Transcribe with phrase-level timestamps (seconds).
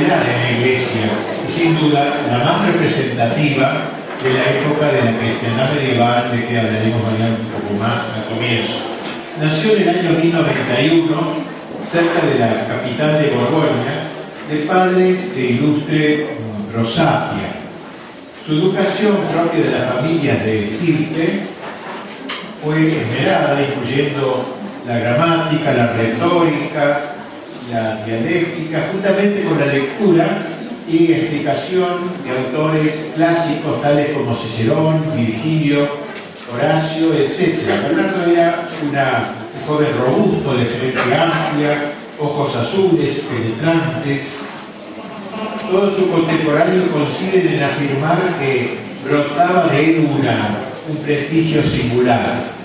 [0.00, 1.04] da en la iglesia
[1.46, 6.58] y sin duda la más representativa de la época de la cristiandad medieval de que
[6.58, 8.80] hablaremos mañana un poco más al comienzo.
[9.40, 11.52] Nació en el año 1091
[11.84, 14.08] cerca de la capital de Borgoña
[14.48, 16.26] de padres de ilustre
[16.74, 17.52] Rosapia.
[18.46, 21.40] Su educación propia de las familias de Kirke
[22.64, 24.56] fue esmerada, incluyendo
[24.86, 27.11] la gramática, la retórica,
[27.72, 30.42] la dialéctica, juntamente con la lectura
[30.88, 35.88] y explicación de autores clásicos tales como Cicerón, Virgilio,
[36.52, 37.58] Horacio, etc.
[37.88, 41.78] Bernardo era un joven robusto, de frente amplia,
[42.20, 44.20] ojos azules, penetrantes.
[45.70, 50.08] Todos sus contemporáneos coinciden en afirmar que brotaba de él
[50.88, 52.61] un prestigio singular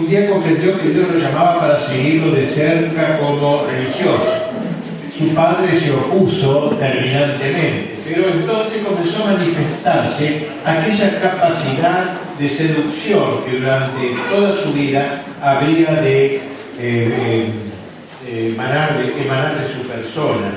[0.00, 4.32] un día comprendió que Dios lo llamaba para seguirlo de cerca como religioso.
[5.16, 12.04] Su padre se opuso terminantemente, pero entonces comenzó a manifestarse aquella capacidad
[12.38, 16.36] de seducción que durante toda su vida habría de,
[16.78, 17.52] eh,
[18.26, 20.54] eh, emanar, de emanar de su persona.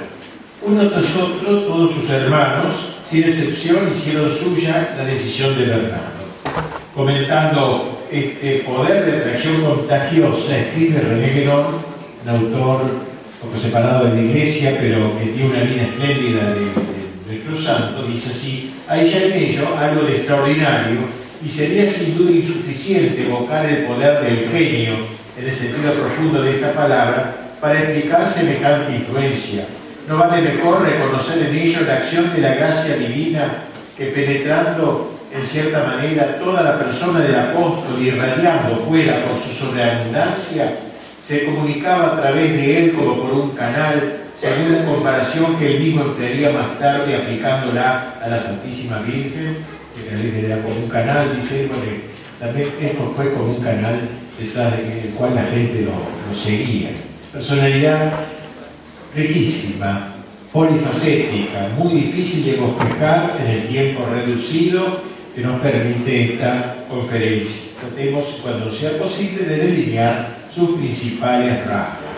[0.61, 6.23] Uno tras otro, todos sus hermanos, sin excepción, hicieron suya la decisión de Bernardo.
[6.95, 11.65] Comentando este poder de atracción contagiosa, escribe René Guénon,
[12.23, 12.81] un autor
[13.41, 18.05] poco separado de la iglesia, pero que tiene una vida espléndida de, de nuestro santo,
[18.05, 20.99] dice así, hay ya en ello algo de extraordinario
[21.43, 24.93] y sería sin duda insuficiente evocar el poder del genio,
[25.37, 29.65] en el sentido profundo de esta palabra, para explicar semejante influencia.
[30.07, 33.53] ¿No vale mejor reconocer en ello la acción de la gracia divina
[33.97, 40.75] que penetrando en cierta manera, toda la persona del apóstol irradiando fuera por su sobreabundancia,
[41.19, 45.79] se comunicaba a través de él como por un canal, según la comparación que él
[45.79, 49.57] mismo emplearía más tarde aplicándola a la Santísima Virgen,
[49.95, 51.83] que era como un canal, dice, bueno,
[52.39, 54.01] también esto fue como un canal
[54.39, 56.89] detrás del cual la gente lo, seguía.
[57.31, 58.11] Personalidad
[59.15, 60.13] riquísima,
[60.51, 67.71] polifacética, muy difícil de bosquejar en el tiempo reducido que nos permite esta conferencia.
[67.79, 72.13] Tratemos, cuando sea posible, de delinear sus principales rasgos.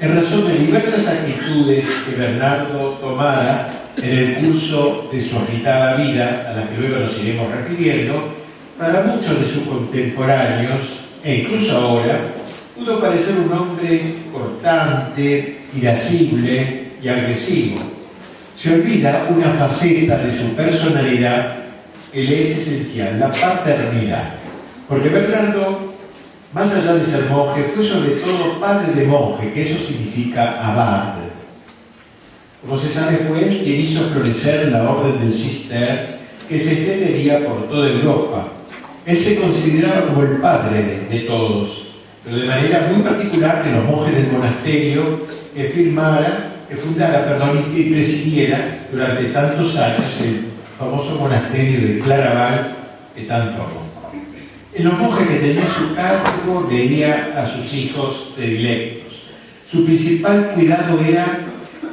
[0.00, 6.50] En razón de diversas actitudes que Bernardo tomara en el curso de su agitada vida,
[6.50, 8.34] a las que luego nos iremos refiriendo,
[8.78, 10.82] para muchos de sus contemporáneos,
[11.24, 12.20] e incluso ahora,
[12.76, 17.80] pudo parecer un hombre cortante, irascible y agresivo.
[18.54, 21.65] Se olvida una faceta de su personalidad
[22.12, 24.34] que es esencial, la paternidad.
[24.88, 25.94] Porque Bernardo,
[26.52, 31.14] más allá de ser monje, fue sobre todo padre de monje, que eso significa abad.
[32.62, 36.18] Como se sabe, fue él quien hizo florecer la orden del Cister,
[36.48, 38.48] que se extendería por toda Europa.
[39.04, 41.92] Él se consideraba como el padre de, todos,
[42.24, 47.66] pero de manera muy particular que los monjes del monasterio que firmara, que fundara, perdón,
[47.74, 52.76] y presidiera durante tantos años el famoso monasterio de Claraval
[53.14, 53.86] que tanto amó.
[54.74, 59.30] En los monjes que tenía su cargo veía a sus hijos predilectos.
[59.70, 61.38] Su principal cuidado era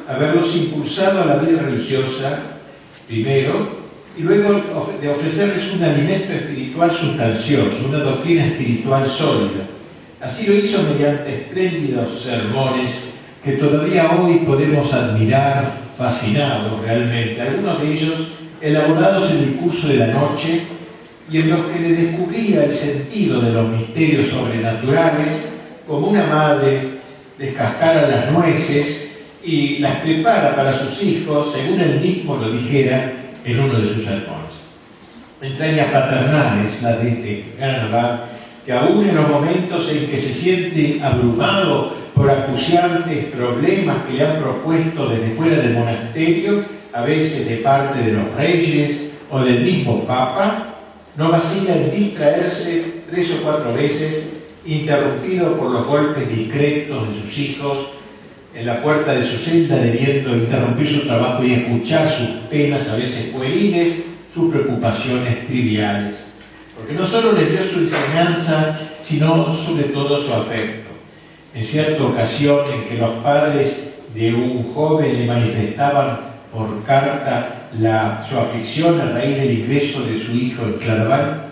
[0.09, 2.39] haberlos impulsado a la vida religiosa,
[3.07, 3.83] primero,
[4.17, 4.61] y luego
[5.01, 9.63] de ofrecerles un alimento espiritual sustancioso, una doctrina espiritual sólida.
[10.21, 13.05] Así lo hizo mediante espléndidos sermones
[13.44, 17.41] que todavía hoy podemos admirar fascinados realmente.
[17.41, 18.27] Algunos de ellos
[18.63, 20.62] elaborados en el curso de la noche
[21.29, 25.50] y en los que le descubría el sentido de los misterios sobrenaturales,
[25.85, 26.79] como una madre
[27.38, 33.12] descascara las nueces y las prepara para sus hijos, según él mismo lo dijera
[33.44, 34.53] en uno de sus sermones.
[35.41, 37.91] Entrañas paternales, la de este gran
[38.66, 44.25] que aún en los momentos en que se siente abrumado por acuciantes problemas que le
[44.25, 46.63] han propuesto desde fuera del monasterio,
[46.94, 50.75] a veces de parte de los reyes o del mismo Papa,
[51.18, 54.30] no vacila en distraerse tres o cuatro veces,
[54.66, 57.78] interrumpido por los golpes discretos de sus hijos
[58.56, 62.96] en la puerta de su celda, debiendo interrumpir su trabajo y escuchar sus penas, a
[62.96, 64.04] veces pueriles,
[64.34, 66.16] sus preocupaciones triviales.
[66.78, 70.89] Porque no solo les dio su enseñanza, sino sobre todo su afecto.
[71.56, 78.23] En cierta ocasión en que los padres de un joven le manifestaban por carta la,
[78.29, 81.45] su aflicción a raíz del ingreso de su hijo en Claraval,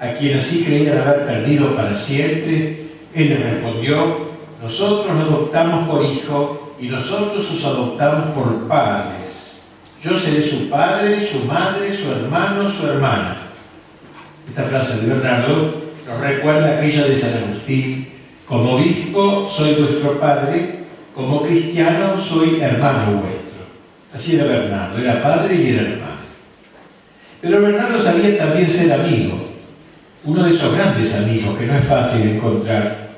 [0.00, 2.80] a quien así creían haber perdido para siempre,
[3.14, 4.26] él le respondió,
[4.62, 9.62] nosotros lo adoptamos por hijo y nosotros os adoptamos por padres.
[10.02, 13.36] Yo seré su padre, su madre, su hermano, su hermana.
[14.48, 15.74] Esta frase de Bernardo
[16.06, 18.08] nos recuerda aquella de San Agustín.
[18.46, 20.76] Como obispo soy vuestro padre,
[21.14, 23.45] como cristiano soy hermano vuestro.
[24.16, 26.16] Así era Bernardo, era padre y era hermano.
[27.42, 29.36] Pero Bernardo sabía también ser amigo,
[30.24, 33.10] uno de esos grandes amigos que no es fácil encontrar.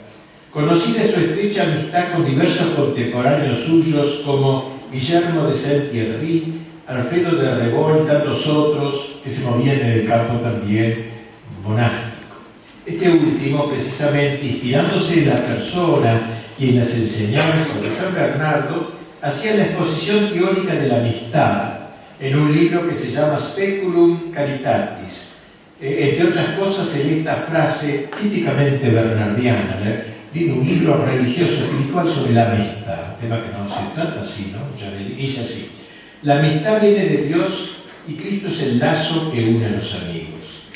[0.52, 6.54] Conocida su estrecha amistad con diversos contemporáneos suyos como Guillermo de Saint-Thierry,
[6.88, 11.12] Alfredo de Rebol y tantos otros que se movían en el campo también
[11.62, 12.42] monástico.
[12.84, 16.20] Este último, precisamente, inspirándose en la persona
[16.58, 21.72] y en las enseñanzas de San Bernardo, hacía la exposición teórica de la amistad
[22.20, 25.36] en un libro que se llama Speculum Caritatis.
[25.80, 30.14] Eh, entre otras cosas, en esta frase típicamente bernardiana, ¿eh?
[30.34, 34.68] un libro religioso espiritual sobre la amistad, tema que no se trata así, ¿no?
[35.16, 35.70] Dice así.
[36.22, 40.68] La amistad viene de Dios y Cristo es el lazo que une a los amigos.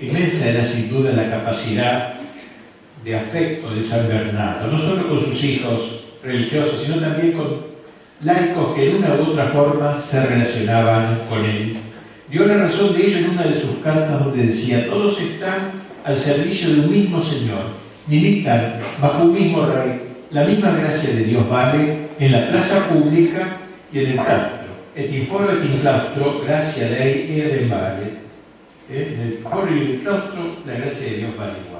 [0.00, 2.14] Inmensa era sin duda la capacidad
[3.04, 7.72] de afecto de San Bernardo, no solo con sus hijos religiosos, sino también con
[8.22, 11.76] laicos que en una u otra forma se relacionaban con él.
[12.28, 15.72] Dio la razón de ello en una de sus cartas donde decía, todos están
[16.04, 17.64] al servicio de un mismo Señor,
[18.06, 23.58] militan bajo un mismo rey, la misma gracia de Dios vale en la plaza pública
[23.92, 24.62] y en el claustro.
[24.94, 28.12] Et in foro et in claustro, gracia Dei e vale
[28.90, 31.71] en el foro y el claustro, la gracia de Dios vale.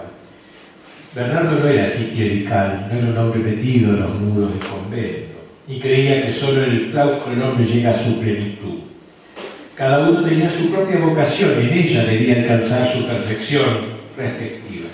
[1.14, 5.32] Bernardo no era así clerical, no era un hombre metido en los muros del convento,
[5.68, 8.78] y creía que solo en el claustro el hombre llega a su plenitud.
[9.76, 13.66] Cada uno tenía su propia vocación y en ella debía alcanzar su perfección
[14.16, 14.88] respectiva.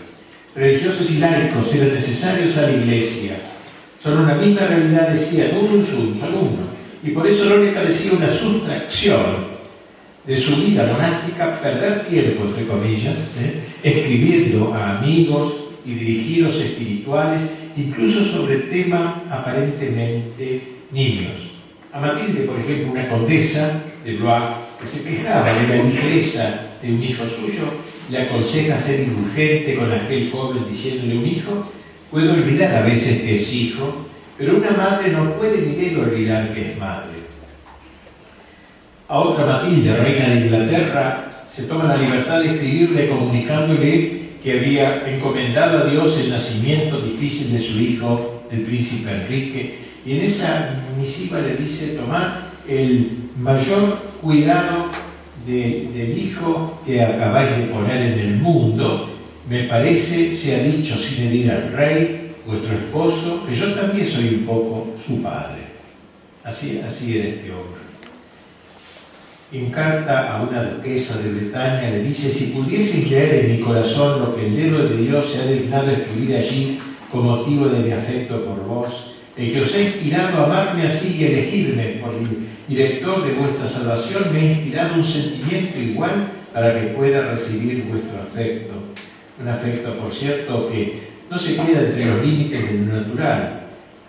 [0.57, 3.37] Religiosos y laicos eran necesarios a la iglesia.
[4.03, 6.79] Son una misma realidad, decían, uno sum, son uno.
[7.05, 9.47] Y por eso no le parecía una sustracción
[10.27, 13.61] de su vida monástica perder tiempo, entre comillas, ¿eh?
[13.83, 17.41] escribiendo a amigos y dirigidos espirituales,
[17.77, 20.63] incluso sobre temas aparentemente
[20.93, 21.55] niños.
[21.93, 24.45] A Matilde, por ejemplo, una condesa de Blois,
[24.81, 27.65] que se quejaba de la ligereza de un hijo suyo,
[28.11, 31.73] le aconseja ser indulgente con aquel joven diciéndole un hijo,
[32.11, 34.07] puede olvidar a veces que es hijo,
[34.37, 37.19] pero una madre no puede ni debe olvidar que es madre
[39.09, 45.09] a otra Matilde, reina de Inglaterra, se toma la libertad de escribirle comunicándole que había
[45.09, 50.71] encomendado a Dios el nacimiento difícil de su hijo, el príncipe Enrique, y en esa
[50.99, 54.87] misiva le dice, tomad el mayor cuidado
[55.47, 59.11] del hijo que acabáis de poner en el mundo,
[59.49, 64.29] me parece, se ha dicho sin herir al rey, vuestro esposo, que yo también soy
[64.29, 65.63] un poco su padre.
[66.45, 67.78] Así, así era este hombre
[69.51, 74.21] en carta a una duquesa de Bretaña le dice, si pudieseis leer en mi corazón
[74.21, 76.79] lo que el dedo de Dios se ha dignado escribir allí
[77.11, 81.17] con motivo de mi afecto por vos, el que os ha inspirado a amarme así
[81.19, 82.27] y elegirme por el
[82.69, 88.21] director de vuestra salvación, me ha inspirado un sentimiento igual para que pueda recibir vuestro
[88.21, 88.75] afecto.
[89.41, 91.01] Un afecto, por cierto, que
[91.31, 93.61] no se queda entre los límites de lo natural,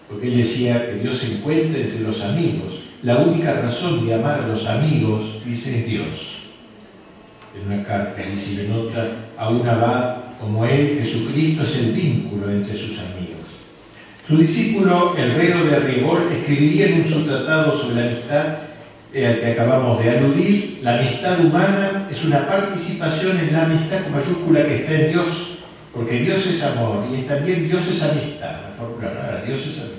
[0.10, 4.42] porque él decía que Dios se encuentra entre los amigos, la única razón de amar
[4.42, 6.40] a los amigos, dice, es Dios.
[7.56, 12.50] En una carta dice, le nota a un abad como él, Jesucristo es el vínculo
[12.52, 13.30] entre sus amigos.
[14.28, 18.46] Su discípulo, el rey de Rigol, escribiría en un subtratado sobre la amistad
[19.12, 24.04] eh, al que acabamos de aludir, la amistad humana es una participación en la amistad
[24.04, 25.58] con mayúscula que está en Dios,
[25.94, 29.99] porque Dios es amor y también Dios es amistad, la fórmula rara, Dios es amistad.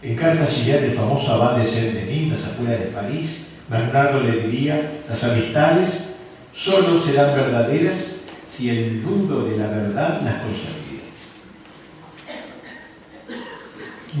[0.00, 4.92] En carta siguiente, el famoso abad de Saint-Denis, las afueras de París, Bernardo le diría,
[5.08, 6.10] las amistades
[6.54, 10.78] solo serán verdaderas si el nudo de la verdad las consolida.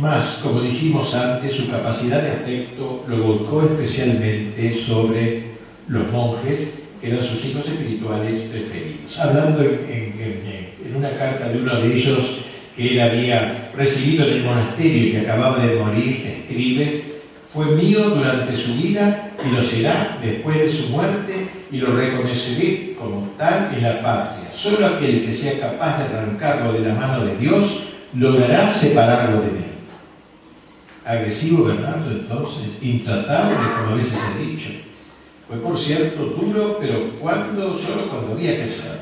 [0.00, 5.44] Más, como dijimos antes, su capacidad de afecto lo volcó especialmente sobre
[5.86, 9.18] los monjes, que eran sus hijos espirituales preferidos.
[9.18, 12.44] Hablando en una carta de uno de ellos,
[12.78, 17.02] que él había recibido en el monasterio y que acababa de morir, escribe,
[17.52, 22.94] fue mío durante su vida y lo será después de su muerte y lo reconoceré
[22.96, 24.52] como tal en la patria.
[24.52, 29.50] Solo aquel que sea capaz de arrancarlo de la mano de Dios logrará separarlo de
[29.50, 29.64] mí.
[31.04, 34.68] Agresivo Bernardo entonces, intratable como a veces he dicho.
[35.48, 38.98] Fue por cierto duro, pero cuando, solo cuando había que ser.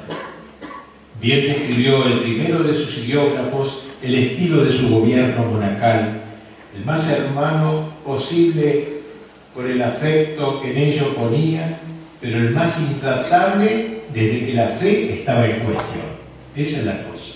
[1.21, 6.21] Bien describió el primero de sus biógrafos el estilo de su gobierno monacal,
[6.77, 8.97] el más hermano posible
[9.55, 11.79] por el afecto que en ello ponía,
[12.21, 16.17] pero el más intratable desde que la fe estaba en cuestión.
[16.55, 17.35] Esa es la cosa.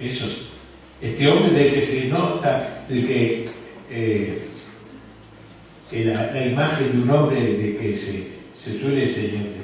[0.00, 0.26] Eso
[1.00, 3.48] Este hombre del que se nota, del que
[3.90, 4.42] eh,
[5.92, 9.06] la, imagen de un hombre de que se, suele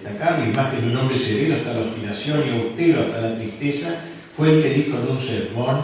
[0.09, 4.05] destacar, la imagen de un hombre severo hasta la obstinación y austero hasta la tristeza,
[4.37, 5.81] fue el que dijo en un sermón,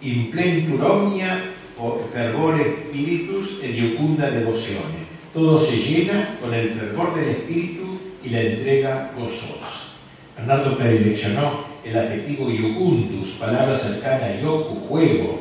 [0.00, 1.44] implentur omnia
[1.78, 8.28] o fervor spiritus e iucunda devociones todo se llena con el fervor del espíritu y
[8.28, 9.94] la entrega gozosa.
[10.36, 15.40] Fernando predileccionó el adjetivo iucundus, palabra cercana a yoku, juego.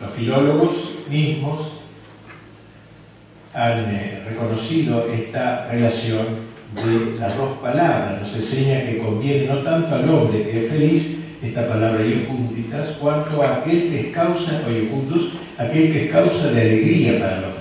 [0.00, 1.72] Los filólogos mismos
[3.52, 8.22] han eh, reconocido esta relación de las dos palabras.
[8.22, 13.42] Nos enseña que conviene no tanto al hombre que es feliz, esta palabra iucunditas, cuanto
[13.42, 17.58] a aquel que es causa, o aquel que es causa de alegría para los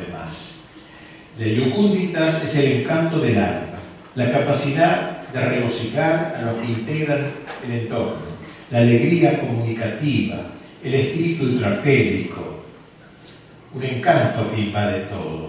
[1.37, 3.77] de Yucunditas es el encanto del alma,
[4.15, 7.27] la capacidad de regocijar a los que integran
[7.65, 8.15] el entorno,
[8.71, 10.47] la alegría comunicativa,
[10.83, 12.63] el espíritu intrapédico,
[13.73, 15.46] un encanto que invade todo.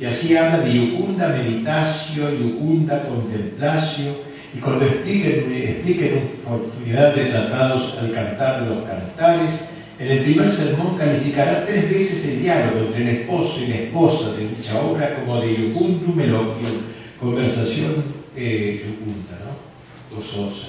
[0.00, 7.98] Y así habla de Yucunda meditatio, Yucunda contemplatio, y cuando expliquen, expliquen oportunidad de tratados
[8.00, 13.02] al cantar de los cantares, en el primer sermón calificará tres veces el diálogo entre
[13.02, 16.68] el esposo y la esposa de dicha obra como de yucundum eloquio,
[17.18, 18.04] conversación
[18.36, 20.16] eh, ¿no?
[20.16, 20.68] gozosa.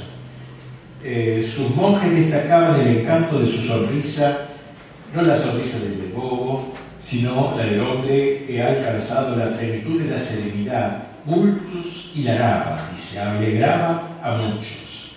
[1.03, 4.47] Eh, sus monjes destacaban el encanto de su sonrisa,
[5.13, 10.09] no la sonrisa del bobo, sino la del hombre que ha alcanzado la plenitud de
[10.09, 15.13] la serenidad, multus y la y se alegraba a muchos.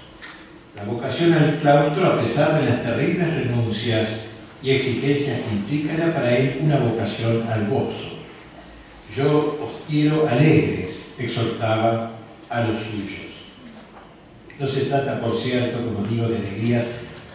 [0.76, 4.26] La vocación al claustro, a pesar de las terribles renuncias
[4.62, 8.18] y exigencias implica, era para él una vocación al gozo.
[9.14, 12.12] Yo os quiero alegres, exhortaba
[12.48, 13.32] a los suyos.
[14.58, 16.86] No se trata, por cierto, como digo, de alegrías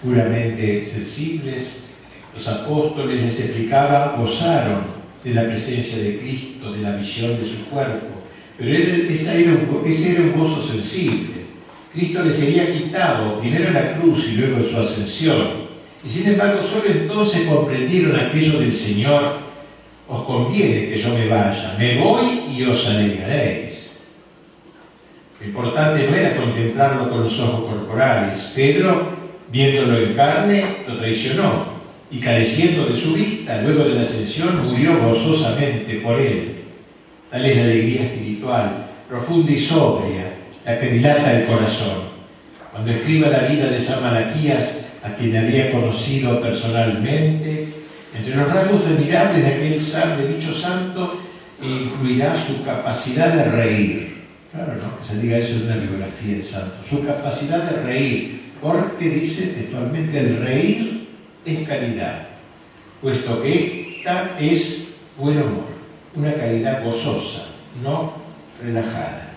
[0.03, 1.86] puramente sensibles.
[2.37, 4.81] Los apóstoles les explicaba, gozaron
[5.23, 8.05] de la presencia de Cristo, de la visión de su cuerpo,
[8.59, 8.69] pero
[9.09, 11.37] ese era un gozo sensible
[11.97, 15.47] Cristo les sería quitado primero la cruz y luego su ascensión.
[16.05, 19.39] Y sin embargo, solo entonces comprendieron aquello del Señor,
[20.07, 23.89] os conviene que yo me vaya, me voy y os alegraréis.
[25.41, 28.51] Lo importante no era contemplarlo con los ojos corporales.
[28.53, 29.07] Pedro,
[29.51, 31.76] viéndolo en carne, lo traicionó
[32.09, 36.55] y careciendo de su vista, luego de la ascensión, murió gozosamente por él.
[37.29, 40.33] Tal es la alegría espiritual, profunda y sobria,
[40.65, 42.07] la que dilata el corazón.
[42.71, 47.67] Cuando escriba la vida de San Malaquías, a quien había conocido personalmente,
[48.17, 51.19] entre los rasgos admirables de aquel dicho santo,
[51.61, 54.17] incluirá su capacidad de reír.
[54.51, 54.99] Claro, ¿no?
[54.99, 56.75] Que se diga eso en una biografía de santo.
[56.87, 60.96] Su capacidad de reír, porque dice textualmente, el reír
[61.47, 62.27] es caridad,
[63.01, 65.65] puesto que esta es buen humor,
[66.13, 67.47] una caridad gozosa,
[67.81, 68.13] no
[68.61, 69.33] relajada.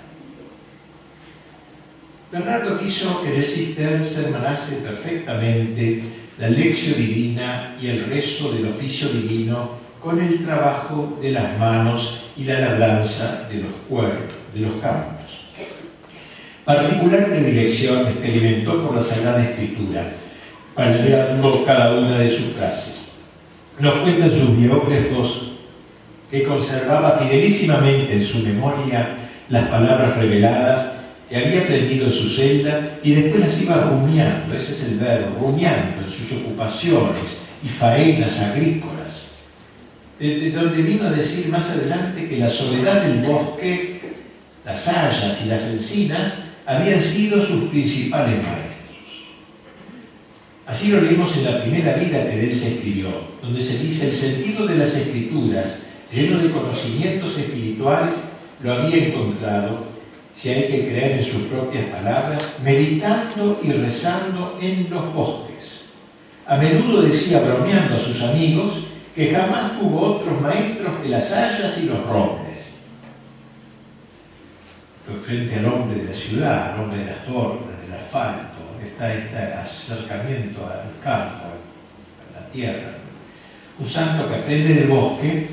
[2.33, 6.03] Bernardo quiso que el se hermanase perfectamente
[6.39, 12.25] la lección divina y el rezo del oficio divino con el trabajo de las manos
[12.37, 15.51] y la labranza de los cuerpos, de los campos.
[16.65, 20.07] Particular predilección experimentó por la Sagrada Escritura,
[21.67, 23.13] cada una de sus frases.
[23.79, 25.53] Nos cuentan sus biógrafos
[26.31, 29.17] que conservaba fidelísimamente en su memoria
[29.49, 30.93] las palabras reveladas
[31.29, 35.39] que había aprendido en su celda y después las iba rumiando, ese es el verbo,
[35.41, 39.37] rumiando en sus ocupaciones y faenas agrícolas,
[40.19, 44.01] de, donde vino a decir más adelante que la soledad del bosque,
[44.65, 48.70] las hayas y las encinas habían sido sus principales maestros.
[50.71, 53.09] Así lo leemos en la primera vida que de él se escribió,
[53.43, 58.15] donde se dice el sentido de las escrituras, lleno de conocimientos espirituales,
[58.63, 59.85] lo había encontrado
[60.37, 65.87] si hay que creer en sus propias palabras, meditando y rezando en los bosques.
[66.47, 68.87] A menudo decía, bromeando a sus amigos,
[69.17, 72.47] que jamás tuvo otros maestros que las hayas y los robles.
[75.21, 78.50] frente al hombre de la ciudad, al hombre de las torres, del asfalto,
[78.85, 82.93] está este acercamiento al campo, a la tierra.
[83.79, 85.49] Un santo que aprende del bosque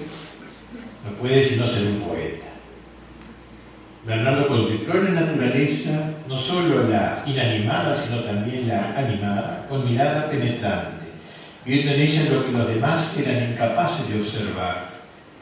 [1.05, 2.45] no puede sino ser un poeta.
[4.05, 11.07] Bernardo contempló la naturaleza, no solo la inanimada, sino también la animada, con mirada penetrante.
[11.65, 14.85] viendo en ella lo que los demás eran incapaces de observar.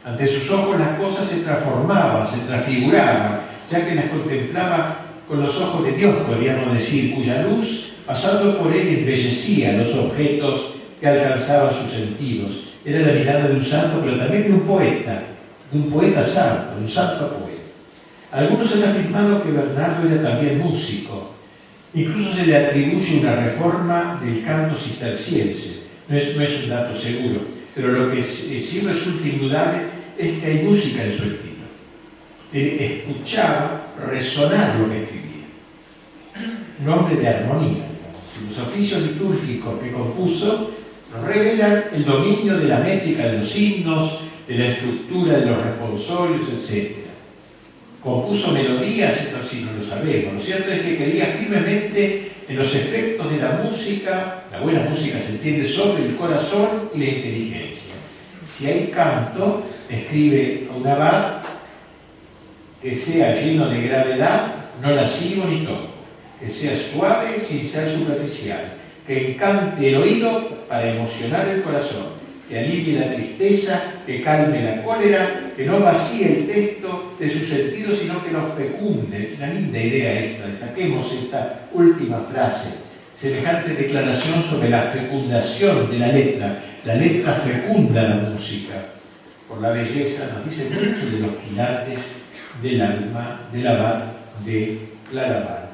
[0.04, 5.60] Ante sus ojos las cosas se transformaban, se transfiguraban, ya que las contemplaba con los
[5.60, 11.74] ojos de Dios, podríamos decir, cuya luz, pasando por él, embellecía los objetos que alcanzaban
[11.74, 12.74] sus sentidos.
[12.86, 15.24] Era la mirada de un santo, pero también de un poeta,
[15.72, 17.56] de un poeta santo, un santo poeta.
[18.32, 21.32] Algunos han afirmado que Bernardo era también músico.
[21.94, 25.86] Incluso se le atribuye una reforma del canto cisterciense.
[26.08, 27.40] No es, no es un dato seguro,
[27.74, 29.80] pero lo que sí resulta indudable
[30.18, 31.56] es que hay música en su estilo.
[32.54, 35.15] Él escuchaba resonar lo que.
[36.84, 37.86] Nombre de armonía.
[38.44, 40.72] Los oficios litúrgicos que compuso
[41.26, 46.42] revelan el dominio de la métrica de los himnos, de la estructura de los responsorios,
[46.50, 46.98] etc.
[48.04, 50.34] Compuso melodías, esto sí no lo sabemos.
[50.34, 55.20] Lo cierto es que creía firmemente en los efectos de la música, la buena música
[55.20, 57.94] se entiende sobre el corazón y la inteligencia.
[58.46, 61.42] Si hay canto, escribe un abad
[62.82, 65.95] que sea lleno de gravedad, no lascivo ni tosco,
[66.40, 68.74] que sea suave sin ser superficial,
[69.06, 72.08] que encante el oído para emocionar el corazón,
[72.50, 77.40] que alivie la tristeza, que calme la cólera, que no vacíe el texto de su
[77.40, 79.34] sentido, sino que lo fecunde.
[79.38, 82.78] Una linda idea esta, destaquemos esta última frase,
[83.14, 86.62] semejante declaración sobre la fecundación de la letra.
[86.86, 88.76] La letra fecunda la música.
[89.48, 92.12] Por la belleza nos dice mucho de los quilates
[92.62, 94.04] del alma del abad
[94.46, 95.65] de Claraval.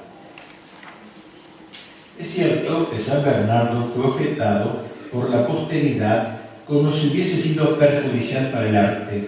[2.21, 6.37] Es cierto que San Bernardo fue objetado por la posteridad
[6.67, 9.27] como si hubiese sido perjudicial para el arte,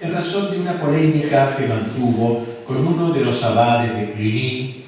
[0.00, 4.84] en razón de una polémica que mantuvo con uno de los abades de Cluny,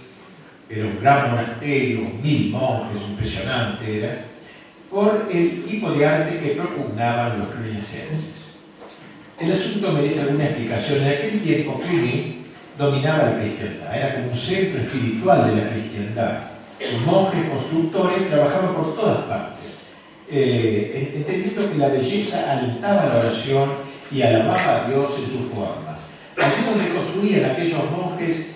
[0.70, 4.24] era un gran monasterio, mil monjes, impresionante era,
[4.88, 8.60] por el tipo de arte que propugnaban los cluniacenses.
[9.40, 11.02] El asunto merece alguna explicación.
[11.02, 12.44] En aquel tiempo Cluny
[12.78, 16.50] dominaba la cristiandad, era como un centro espiritual de la cristiandad.
[16.80, 19.82] Los monjes constructores trabajaban por todas partes,
[20.30, 23.70] eh, entendiendo que la belleza alentaba la oración
[24.10, 26.10] y alababa a Dios en sus formas.
[26.38, 28.52] Así donde construían aquellos monjes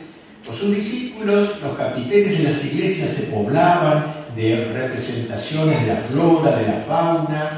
[0.48, 6.56] o sus discípulos, los capiteles de las iglesias se poblaban de representaciones de la flora,
[6.56, 7.50] de la fauna,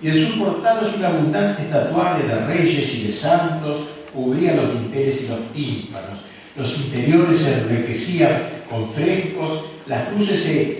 [0.00, 5.22] y en sus portados una abundante estatuaria de reyes y de santos cubría los dinteles
[5.22, 6.23] y los tímpanos.
[6.56, 10.78] Los interiores se enriquecían con frescos, las cruces se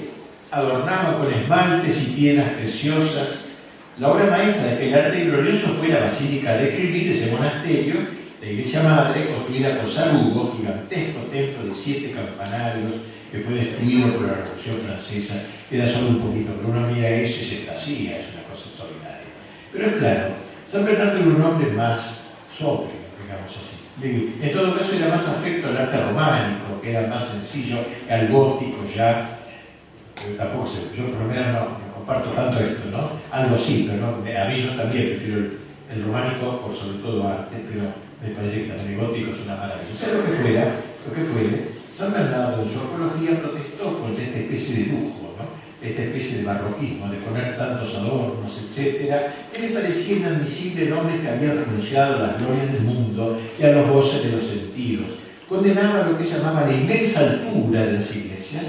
[0.51, 3.45] adornaban con esmaltes y piedras preciosas.
[3.99, 7.95] La obra maestra de aquel arte glorioso fue la Basílica de Cluny, ese monasterio,
[8.41, 12.93] la iglesia madre, construida por Salugo, gigantesco templo de siete campanarios,
[13.33, 15.43] que fue destruido por la Revolución Francesa.
[15.69, 19.27] Queda solo un poquito, pero uno mira eso y se estacía, es una cosa extraordinaria.
[19.73, 20.35] Pero es claro,
[20.69, 23.74] San Bernardo era un hombre más sobrio, digamos así.
[24.03, 27.79] En todo caso era más afecto al arte románico, que era más sencillo,
[28.11, 29.39] al gótico ya.
[30.37, 33.09] Tampoco sé, yo por lo menos no, comparto tanto esto, ¿no?
[33.31, 37.57] Algo sí, pero no, a mí yo también prefiero el, románico por sobre todo arte,
[37.69, 39.93] pero me parece que también el gótico es una maravilla.
[39.93, 40.65] Sea lo que fuera,
[41.07, 45.24] lo que fuere, San Bernardo en su apología protestó contra esta especie de lujo.
[45.85, 49.15] Esta especie de barroquismo, de poner tantos adornos, etc.,
[49.53, 53.63] que le parecía inadmisible en hombres que habían renunciado a las glorias del mundo y
[53.63, 55.19] a los goces de los sentidos.
[55.49, 58.65] Condenaba lo que llamaba la inmensa altura de las iglesias,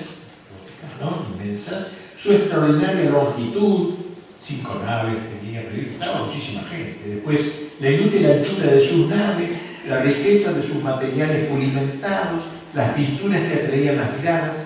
[1.00, 1.26] ¿no?
[1.34, 3.96] inmensas, su extraordinaria longitud,
[4.42, 7.08] cinco naves tenía, pero estaba muchísima gente.
[7.08, 7.40] Después,
[7.80, 9.52] la inútil anchura de sus naves,
[9.88, 14.58] la riqueza de sus materiales pulimentados, las pinturas que atraían las miradas,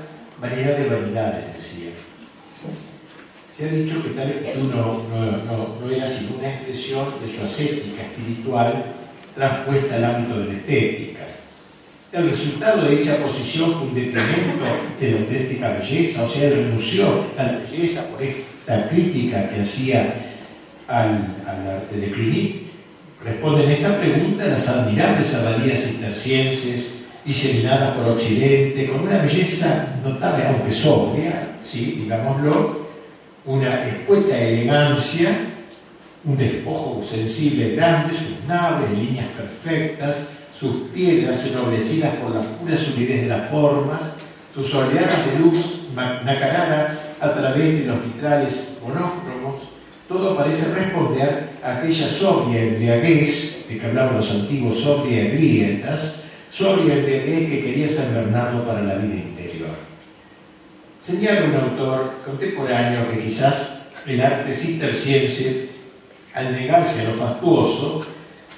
[0.42, 1.49] variedad de vanidades.
[3.60, 7.44] Se ha dicho que tal actitud no, no, no, era sino una expresión de su
[7.44, 8.86] ascética espiritual
[9.36, 11.20] transpuesta al ámbito de la estética.
[12.14, 14.64] El resultado de dicha posición fue un detrimento
[15.02, 20.14] de la auténtica belleza, o sea, renunció a la belleza por esta crítica que hacía
[20.88, 22.62] al, al arte de Cluny.
[23.26, 30.72] Responden esta pregunta las admirables abadías cistercienses diseminadas por Occidente, con una belleza notable, aunque
[30.72, 31.98] sobria, ¿sí?
[32.04, 32.89] digámoslo,
[33.50, 35.36] una escueta elegancia,
[36.24, 43.22] un despojo sensible grande, sus naves líneas perfectas, sus piedras ennoblecidas por la pura solidez
[43.22, 44.14] de las formas,
[44.54, 49.64] sus oleadas de luz nacarada a través de los vitrales monócromos,
[50.08, 56.94] todo parece responder a aquella sobria embriaguez de que hablaban los antiguos sobria ebrietas, sobria
[56.94, 59.39] embriaguez que quería San Bernardo para la vida.
[61.00, 65.70] Señala un autor contemporáneo que quizás el arte cisterciense,
[66.34, 68.06] al negarse a lo fastuoso,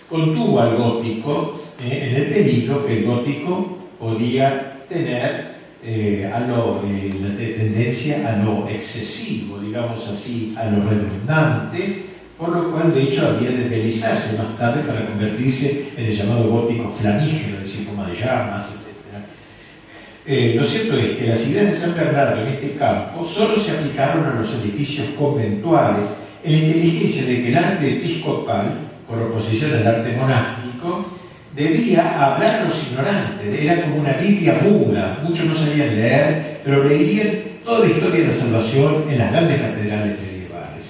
[0.10, 5.52] contuvo al gótico eh, en el peligro que el gótico podía tener
[5.84, 12.06] eh, a lo, eh, la tendencia a lo excesivo, digamos así, a lo redundante,
[12.40, 16.50] por lo cual de hecho había de deslizarse más tarde para convertirse en el llamado
[16.50, 18.81] gótico flamígero, es decir, como de llamas.
[20.26, 23.72] Eh, lo cierto es que las ideas de San Bernardo en este campo solo se
[23.72, 26.06] aplicaron a los edificios conventuales
[26.44, 28.72] en la inteligencia de que el arte episcopal,
[29.08, 31.06] por oposición al arte monástico,
[31.56, 36.84] debía hablar a los ignorantes, era como una Biblia muda, muchos no sabían leer, pero
[36.84, 37.32] leían
[37.64, 40.86] toda la historia de la salvación en las grandes catedrales medievales.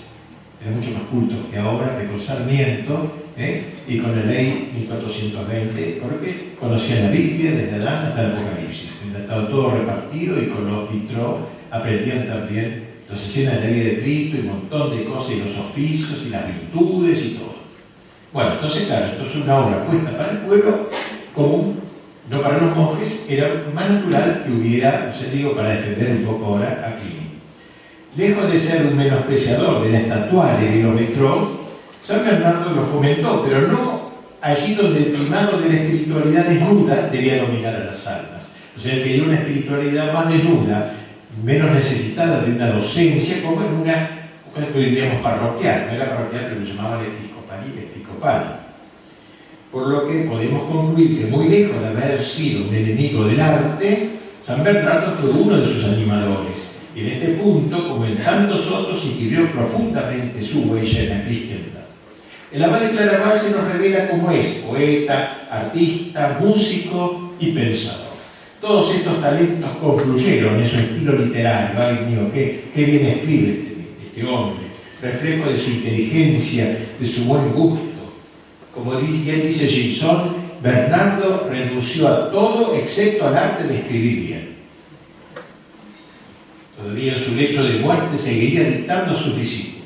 [0.62, 3.64] Era mucho más culto que ahora, que con Sarmiento ¿eh?
[3.88, 8.71] y con la ley 1420, porque conocían la Biblia desde Adán hasta el Apocalipsis.
[9.32, 11.40] Todo repartido y con los vitró
[11.72, 15.40] aprendían también las escenas de la vida de Cristo y un montón de cosas y
[15.40, 17.56] los oficios y las virtudes y todo.
[18.34, 20.90] Bueno, entonces, claro, esto es una obra puesta para el pueblo
[21.34, 21.80] común,
[22.30, 26.46] no para los monjes, era más natural que hubiera, yo digo, para defender un poco
[26.46, 27.02] ahora a.
[28.18, 31.62] Lejos de ser un menospreciador de la estatuaria y los vitró,
[32.02, 37.42] San Bernardo lo fomentó, pero no allí donde el primado de la espiritualidad desnuda debía
[37.42, 38.41] dominar a las almas.
[38.76, 40.94] O sea, él quería una espiritualidad más desnuda,
[41.44, 44.10] menos necesitada de una docencia, como en una,
[44.74, 47.02] que diríamos parroquial, no era parroquial, pero lo llamaban
[49.72, 54.10] por lo que podemos concluir que muy lejos de haber sido un enemigo del arte,
[54.44, 56.72] San Bernardo fue uno de sus animadores.
[56.94, 61.82] Y en este punto, como en tantos otros, inscribió profundamente su huella en la cristiandad.
[62.52, 68.11] El abad de Claraval se nos revela cómo es poeta, artista, músico y pensador.
[68.62, 71.82] Todos estos talentos concluyeron en su estilo literario.
[71.82, 74.64] Ay mío, qué, qué bien escribe este, este hombre.
[75.02, 77.92] Reflejo de su inteligencia, de su buen gusto
[78.74, 84.52] como bien dice Gilson, Bernardo renunció a todo excepto al arte de escribir bien.
[86.78, 89.82] Todavía en su lecho de muerte seguiría dictando a sus discípulos.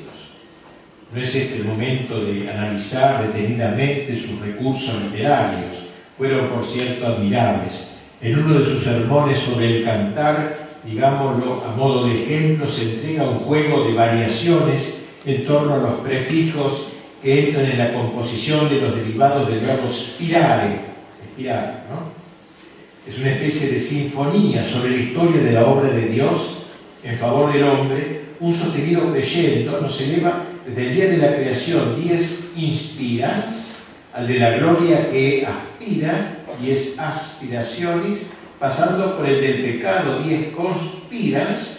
[1.12, 5.84] No es este el momento de analizar detenidamente sus recursos literarios.
[6.16, 7.95] Fueron, por cierto, admirables.
[8.20, 13.28] En uno de sus sermones sobre el cantar, digámoslo a modo de ejemplo, se entrega
[13.28, 14.94] un juego de variaciones
[15.26, 16.88] en torno a los prefijos
[17.22, 20.80] que entran en la composición de los derivados del verbo spirare,
[21.38, 22.16] ¿no?
[23.06, 26.64] Es una especie de sinfonía sobre la historia de la obra de Dios
[27.04, 32.02] en favor del hombre, un sostenido creyendo nos eleva desde el día de la creación,
[32.02, 33.80] diez inspiras,
[34.12, 38.26] al de la gloria que aspira, diez aspiraciones,
[38.58, 41.78] pasando por el del pecado, diez conspiras,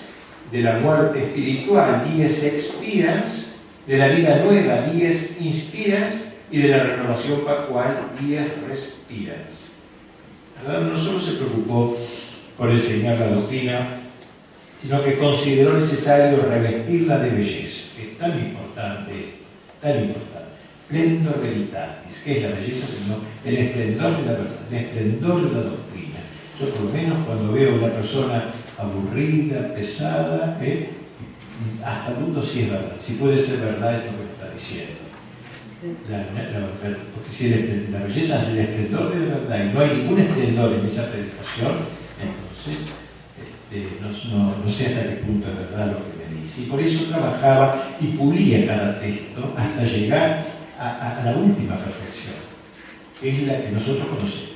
[0.52, 3.48] de la muerte espiritual, diez expiras,
[3.86, 6.14] de la vida nueva, días inspiras,
[6.50, 9.72] y de la renovación pascual, días respiras.
[10.66, 11.98] No solo se preocupó
[12.58, 13.88] por enseñar la doctrina,
[14.80, 17.88] sino que consideró necesario revestirla de belleza.
[18.00, 19.36] Es tan importante,
[19.82, 20.37] tan importante.
[20.88, 25.54] Splendor veritatis, que es la belleza, sino el esplendor de la verdad, el esplendor de
[25.54, 26.20] la doctrina.
[26.58, 28.46] Yo por lo menos cuando veo una persona
[28.78, 30.90] aburrida, pesada, ¿eh?
[31.84, 34.96] hasta dudo si es verdad, si puede ser verdad esto que está diciendo.
[36.10, 36.20] La,
[37.92, 41.12] la belleza es el esplendor de la verdad y no hay ningún esplendor en esa
[41.12, 41.74] predicación,
[42.18, 42.88] entonces
[43.38, 46.62] este, no, no, sé hasta qué punto es verdad lo que me dice.
[46.62, 52.36] Y por eso trabajaba y pulía cada texto hasta llegar a, la última perfección,
[53.24, 54.48] es la que nosotros conocemos.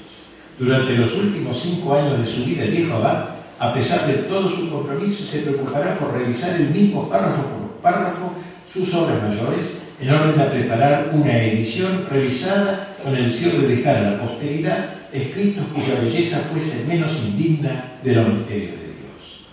[0.60, 4.50] Durante los últimos cinco años de su vida, el viejo abad a pesar de todo
[4.50, 8.34] su compromiso, se preocupará por revisar el mismo párrafo por párrafo
[8.68, 13.98] sus obras mayores en orden a preparar una edición revisada con el deseo de dejar
[13.98, 19.46] a la posteridad escritos cuya belleza fuese menos indigna de los misterios de Dios.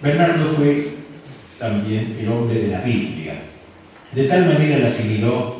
[0.00, 0.88] Bernardo fue
[1.58, 3.34] también el hombre de la Biblia.
[4.12, 5.56] De tal manera la asimiló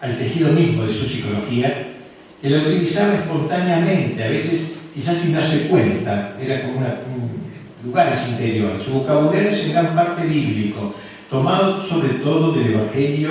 [0.00, 1.88] al tejido mismo de su psicología
[2.40, 7.44] que la utilizaba espontáneamente, a veces quizás sin darse cuenta, era como una, un,
[7.84, 8.82] lugares interiores.
[8.82, 10.94] Su vocabulario es en gran parte bíblico,
[11.30, 13.30] tomado sobre todo del Evangelio,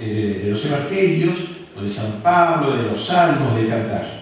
[0.00, 1.36] eh, de los Evangelios,
[1.76, 4.18] o de San Pablo, de los Salmos, de Cantar.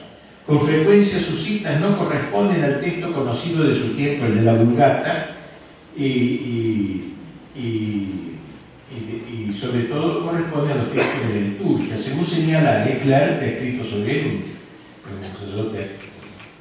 [0.47, 4.55] Con frecuencia sus citas no corresponden al texto conocido de su tiempo, el de la
[4.55, 5.31] Vulgata,
[5.97, 7.13] y,
[9.57, 11.97] sobre todo corresponde a los textos de la liturgia.
[11.97, 14.41] Según señala Leclerc, que ha escrito sobre él,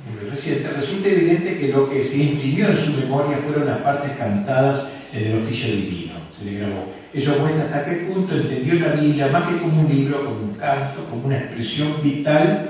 [0.08, 4.12] un reciente, resulta evidente que lo que se imprimió en su memoria fueron las partes
[4.17, 6.13] cantadas en el oficio divino.
[6.38, 6.91] se le grabó.
[7.13, 10.53] Eso muestra hasta qué punto entendió la Biblia más que como un libro, como un
[10.55, 12.69] canto, como una expresión vital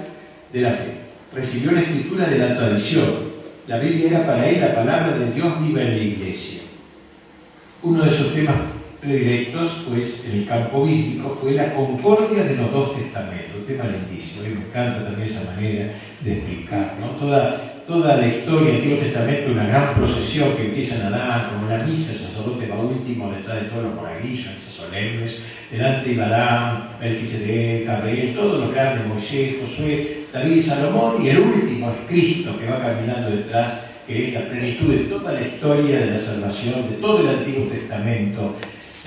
[0.53, 0.91] de la fe.
[1.33, 3.35] Recibió la escritura de la tradición.
[3.67, 6.61] La Biblia era para él la palabra de Dios viva en la iglesia.
[7.81, 8.55] Uno de esos temas
[9.05, 13.45] predilectos, pues, en el campo bíblico fue la concordia de los dos testamentos.
[13.67, 15.91] Lindísimo, y me encanta también esa manera
[16.21, 16.95] de explicar.
[17.19, 21.67] Toda, toda la historia del Antiguo Testamento, una gran procesión que empieza a dar, como
[21.67, 25.39] la misa, el sacerdote va último detrás de todos los moraguillos, esas solemnes,
[25.71, 31.39] delante de Badán, Melquisedec, Abel, todos los grandes, Moisés, Josué, David y Salomón, y el
[31.39, 35.99] último es Cristo que va caminando detrás, que es la plenitud de toda la historia
[35.99, 38.55] de la salvación, de todo el Antiguo Testamento.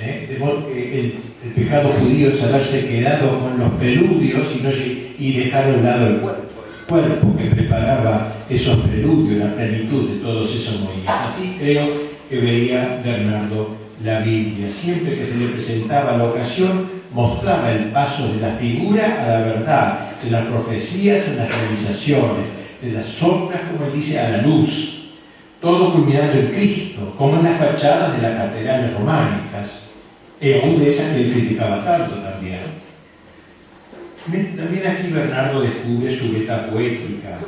[0.03, 0.27] ¿Eh?
[0.29, 1.13] Que el,
[1.55, 4.71] pecado judío es haberse quedado con los preludios y, no,
[5.19, 6.49] y dejar a un lado el cuerpo
[6.89, 11.15] cuerpo que preparaba esos preludios, la plenitud de todos esos movimientos.
[11.15, 11.87] Así creo
[12.29, 14.71] que veía Bernardo la Biblia.
[14.71, 19.41] Siempre que se le presentaba la ocasión, mostraba el paso de la figura a la
[19.41, 22.47] verdad, de las profecías a las realizaciones,
[22.81, 24.95] de las sombras, como él dice, a la luz.
[25.61, 29.78] Todo culminando en Cristo, como en las fachadas de las catedrales románicas,
[30.41, 32.61] esas que él criticaba tanto también.
[34.57, 37.39] También aquí Bernardo descubre su beta poética,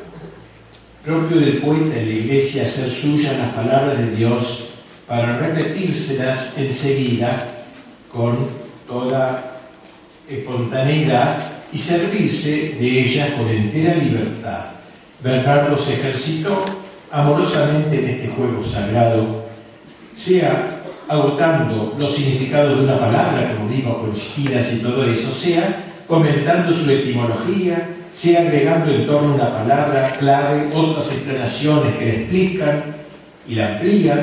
[1.05, 4.69] propio del poeta en la iglesia hacer suyas las palabras de Dios
[5.07, 7.31] para repetírselas enseguida
[8.11, 8.49] con
[8.87, 9.59] toda
[10.29, 11.37] espontaneidad
[11.73, 14.67] y servirse de ellas con entera libertad.
[15.23, 16.65] Bernardo se ejercitó
[17.11, 19.45] amorosamente en este juego sagrado,
[20.15, 20.80] sea
[21.11, 26.73] agotando los significados de una palabra, como digo, con giras y todo eso, sea comentando
[26.73, 32.83] su etimología, sea agregando en torno a una palabra clave otras explanaciones que la explican
[33.49, 34.21] y la amplían,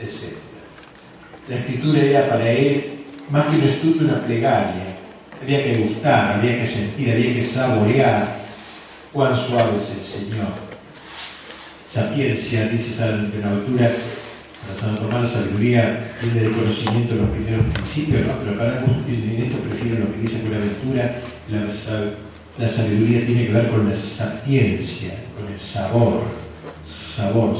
[0.00, 0.34] etc.
[1.48, 2.90] La escritura era para él
[3.30, 4.96] más que un estudio, una plegaria.
[5.42, 8.36] Había que gustar, había que sentir, había que saborear
[9.12, 10.52] cuán suave es el Señor.
[11.90, 13.90] Sapiencia, dice San Buenaventura,
[14.78, 20.00] Tomás la sabiduría viene del conocimiento de los primeros principios, pero para en esto prefiero
[20.00, 21.16] lo que dice Buenaventura,
[21.50, 21.60] la,
[22.58, 26.22] la sabiduría tiene que ver con la sapiencia, con el sabor,
[26.86, 27.56] sabor,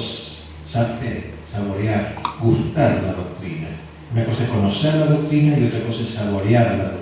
[0.66, 3.68] saber, saborear, gustar la doctrina.
[4.12, 6.99] Una cosa es conocer la doctrina y otra cosa es saborear la doctrina.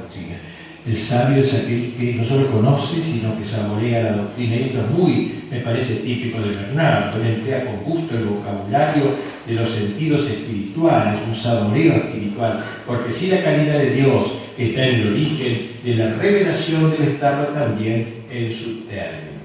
[0.88, 4.56] El sabio es aquel que no solo conoce, sino que saborea la doctrina.
[4.56, 7.20] Y esto es muy, me parece, típico de Bernardo.
[7.20, 9.12] Él emplea con gusto el vocabulario
[9.46, 12.64] de los sentidos espirituales, un saboreo espiritual.
[12.86, 17.48] Porque si la calidad de Dios está en el origen de la revelación, debe estarlo
[17.48, 19.42] también en su término.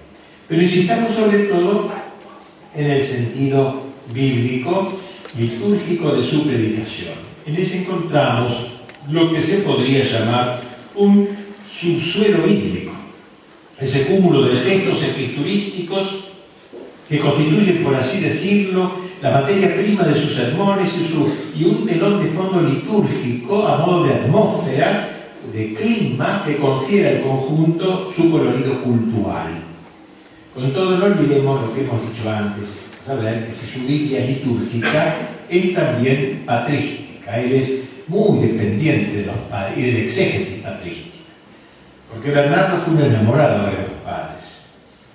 [0.47, 1.91] Pero insistamos sobre todo
[2.73, 4.97] en el sentido bíblico,
[5.38, 7.15] litúrgico de su predicación.
[7.45, 8.67] En ese encontramos
[9.12, 10.62] lo que se podría llamar
[10.95, 11.27] un
[11.69, 12.91] subsuelo bíblico,
[13.79, 16.25] ese cúmulo de textos escriturísticos
[17.10, 21.86] que constituyen, por así decirlo, la materia prima de sus sermones y, su, y un
[21.86, 25.10] telón de fondo litúrgico a modo de atmósfera,
[25.53, 29.62] de clima que confiere al conjunto su colorido cultural.
[30.53, 35.15] Con todo, no olvidemos lo que hemos dicho antes, saber que si su Biblia litúrgica,
[35.49, 41.18] es también patrística, él es muy dependiente de los padres y del exégesis patrístico.
[42.12, 44.58] Porque Bernardo fue un enamorado de los padres.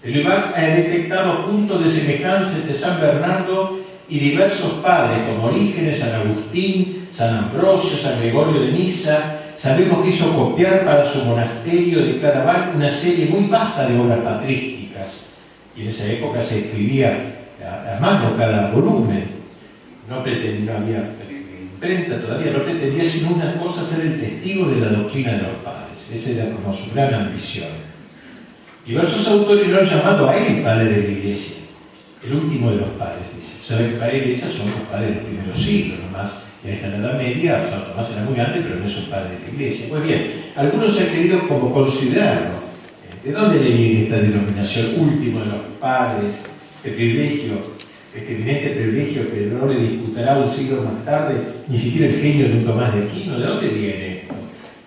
[0.03, 5.99] El Iván ha detectado puntos de semejanza entre San Bernardo y diversos padres como Orígenes,
[5.99, 9.39] San Agustín, San Ambrosio, San Gregorio de Nisa.
[9.57, 14.21] Sabemos que hizo copiar para su monasterio de Claraval una serie muy vasta de obras
[14.21, 15.27] patrísticas.
[15.77, 19.39] Y en esa época se escribía a, mano cada volumen.
[20.09, 21.05] No, pretendía, no había
[21.79, 25.57] imprenta todavía no pretendía sino una cosa ser el testigo de la doctrina de los
[25.65, 26.11] padres.
[26.13, 27.69] Esa era como su gran ambición.
[28.85, 31.57] Diversos autores lo han llamado a él padre de la iglesia,
[32.27, 33.63] el último de los padres, dice.
[33.63, 36.45] Saben que para la iglesia son los padres de los primeros siglos, nomás.
[36.65, 39.05] Ya está en la Edad Media, San Tomás era muy antes, pero no es un
[39.05, 39.87] padre de la iglesia.
[39.89, 42.59] Pues bien, algunos han querido como considerarlo.
[43.23, 46.33] ¿De dónde le viene esta denominación último de los padres?
[46.83, 47.78] El privilegio
[48.15, 51.35] este evidente privilegio que no le disputará un siglo más tarde
[51.69, 53.39] ni siquiera el genio de un Tomás de Aquino.
[53.39, 54.35] ¿De dónde viene esto?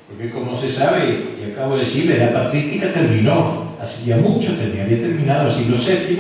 [0.10, 5.50] Porque como se sabe, y acabo de decir, la patrística terminó, hacía mucho había terminado
[5.50, 6.18] el siglo VII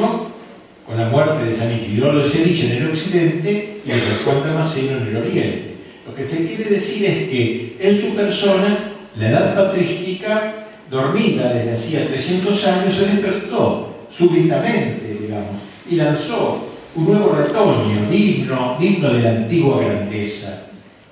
[0.86, 4.98] con la muerte de San Isidoro de Sevilla en el occidente y de Juan Damasceno
[4.98, 5.72] en el oriente.
[6.08, 8.78] Lo que se quiere decir es que en su persona
[9.20, 10.54] la edad patrística,
[10.90, 15.58] dormida desde hacía 300 años, se despertó súbitamente, digamos,
[15.90, 20.64] y lanzó un nuevo retoño, digno, digno de la antigua grandeza.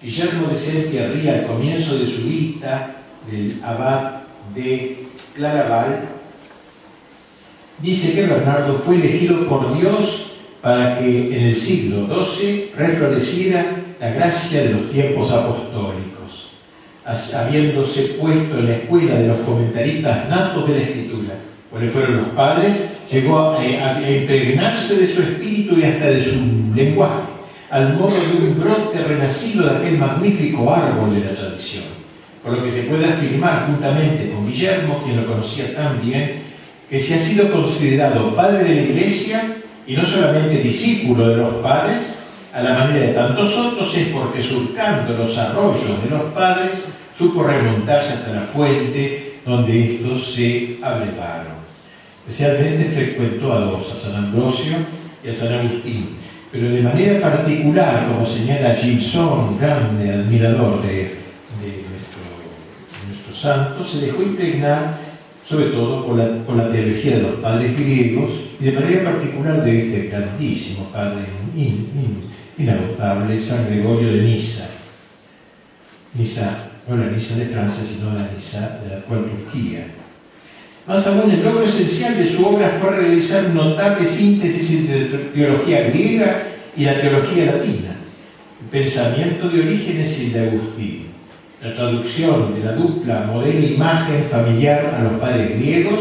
[0.01, 2.95] Guillermo de Sentierría, al comienzo de su lista
[3.29, 4.21] del abad
[4.53, 6.01] de Claraval,
[7.79, 14.09] dice que Bernardo fue elegido por Dios para que en el siglo XII refloreciera la
[14.11, 16.49] gracia de los tiempos apostólicos,
[17.35, 21.35] habiéndose puesto en la escuela de los comentaristas natos de la Escritura,
[21.71, 26.35] cuales fueron los padres, llegó a, impregnarse de su espíritu y hasta de su
[26.75, 27.23] lenguaje,
[27.69, 31.83] al modo de un brote renacido de aquel magnífico árbol de la tradición.
[32.43, 36.41] Por lo que se puede afirmar, juntamente con Guillermo, quien lo conocía tan bien,
[36.89, 39.55] que se ha sido considerado padre de la Iglesia
[39.85, 42.15] y no solamente discípulo de los padres,
[42.53, 47.43] a la manera de tantos otros, es porque surcando los arroyos de los padres, supo
[47.43, 51.58] remontarse hasta la fuente donde estos se abrevaron.
[52.29, 54.77] Especialmente frecuentó a dos, a San Ambrosio
[55.25, 56.09] y a San Agustín,
[56.51, 61.15] pero de manera particular, como señala Gilson, grande admirador de,
[61.59, 62.21] nuestro,
[63.01, 64.99] de nuestro santo, se dejó impregnar
[65.49, 70.09] sobre todo por la, teología de los padres griegos y de manera particular de este
[70.09, 71.25] grandísimo padre
[72.55, 74.69] inagotable, San Gregorio de Nisa.
[76.13, 79.85] Nisa, no la Nisa de Francia, sino la Nisa de la actual Turquía.
[80.87, 85.89] Más aún, el logro esencial de su obra fue realizar notable síntesis entre la teología
[85.89, 86.43] griega
[86.75, 87.95] y la teología latina,
[88.61, 91.09] el pensamiento de Orígenes y de Agustín
[91.61, 95.99] la traducción de la dupla modelo-imagen familiar a los padres griegos,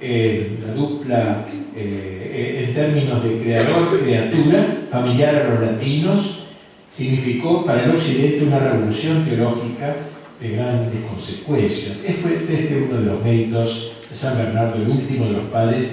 [0.00, 1.44] eh, la dupla
[1.76, 6.44] eh, en términos de creador-criatura familiar a los latinos,
[6.92, 9.94] significó para el occidente una revolución teológica
[10.42, 11.98] de grandes consecuencias.
[12.04, 15.84] Este es uno de los méritos de San Bernardo, el último de los padres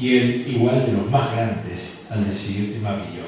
[0.00, 3.26] y el igual de los más grandes, al decir de Mabillón.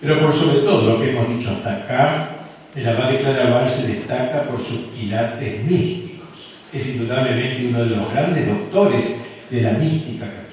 [0.00, 2.30] Pero por sobre todo lo que hemos dicho hasta acá,
[2.76, 6.54] el abad de Claraval se destaca por sus quilates místicos.
[6.72, 9.04] Es indudablemente uno de los grandes doctores
[9.50, 10.46] de la mística católica.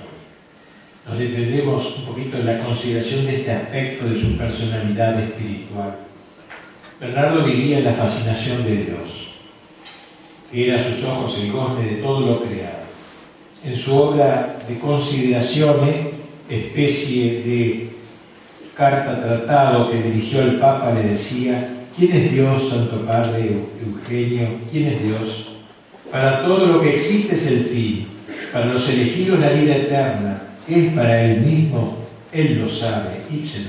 [1.07, 5.97] Nos detendremos un poquito en la consideración de este aspecto de su personalidad espiritual.
[7.03, 9.27] Bernardo vivía en la fascinación de Dios,
[10.53, 12.83] era a sus ojos el gozne de todo lo creado.
[13.65, 15.95] En su obra de consideraciones,
[16.49, 17.89] especie de
[18.73, 23.51] carta tratado que dirigió el Papa, le decía, ¿Quién es Dios, Santo Padre
[23.85, 24.47] Eugenio?
[24.71, 25.51] ¿Quién es Dios?
[26.09, 28.07] Para todo lo que existe es el fin,
[28.53, 31.97] para los elegidos la vida eterna, es para Él mismo,
[32.31, 33.63] Él lo sabe, ipse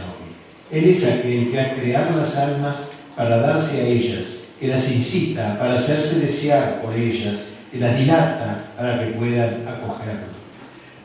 [0.70, 4.26] Él es aquel que ha creado las almas para darse a ellas,
[4.58, 7.34] que las incita para hacerse desear por ellas,
[7.70, 10.34] que las dilata para que puedan acogerlo.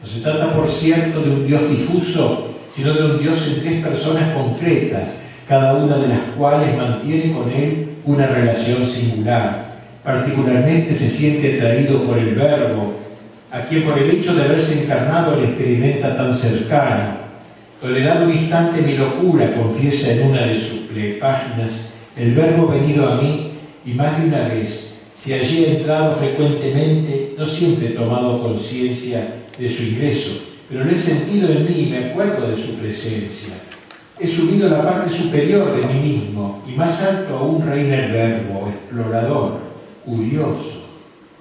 [0.02, 3.84] No se trata, por cierto, de un Dios difuso, sino de un Dios en tres
[3.84, 5.10] personas concretas,
[5.48, 9.68] cada una de las cuales mantiene con él una relación singular.
[10.04, 12.94] Particularmente se siente atraído por el Verbo,
[13.52, 17.18] a quien por el hecho de haberse encarnado le experimenta tan cercano.
[17.82, 20.80] Tolerado un instante mi locura, confiesa en una de sus
[21.20, 23.52] páginas, el Verbo venido a mí
[23.86, 29.44] y más de una vez, si allí he entrado frecuentemente, no siempre he tomado conciencia
[29.58, 30.32] de su ingreso,
[30.70, 33.54] pero lo he sentido en mí y me acuerdo de su presencia.
[34.20, 38.12] He subido a la parte superior de mí mismo y más alto aún reina el
[38.12, 39.60] verbo, explorador,
[40.06, 40.88] curioso.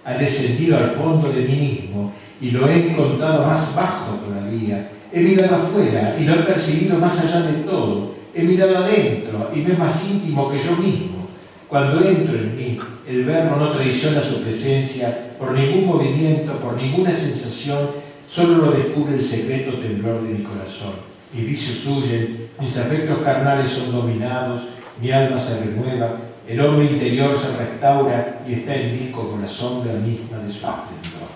[0.04, 4.90] Ha descendido al fondo de mí mismo y lo he encontrado más bajo todavía.
[5.12, 8.17] He mirado afuera y lo he percibido más allá de todo.
[8.38, 11.26] He mirado adentro y me es más íntimo que yo mismo.
[11.68, 17.12] Cuando entro en mí, el verbo no traiciona su presencia por ningún movimiento, por ninguna
[17.12, 17.90] sensación,
[18.28, 23.70] solo lo descubre el secreto temblor de mi corazón mis vicios huyen, mis afectos carnales
[23.70, 24.62] son dominados,
[25.00, 29.46] mi alma se renueva, el hombre interior se restaura y está en mí como la
[29.46, 31.28] sombra misma de su esplendor.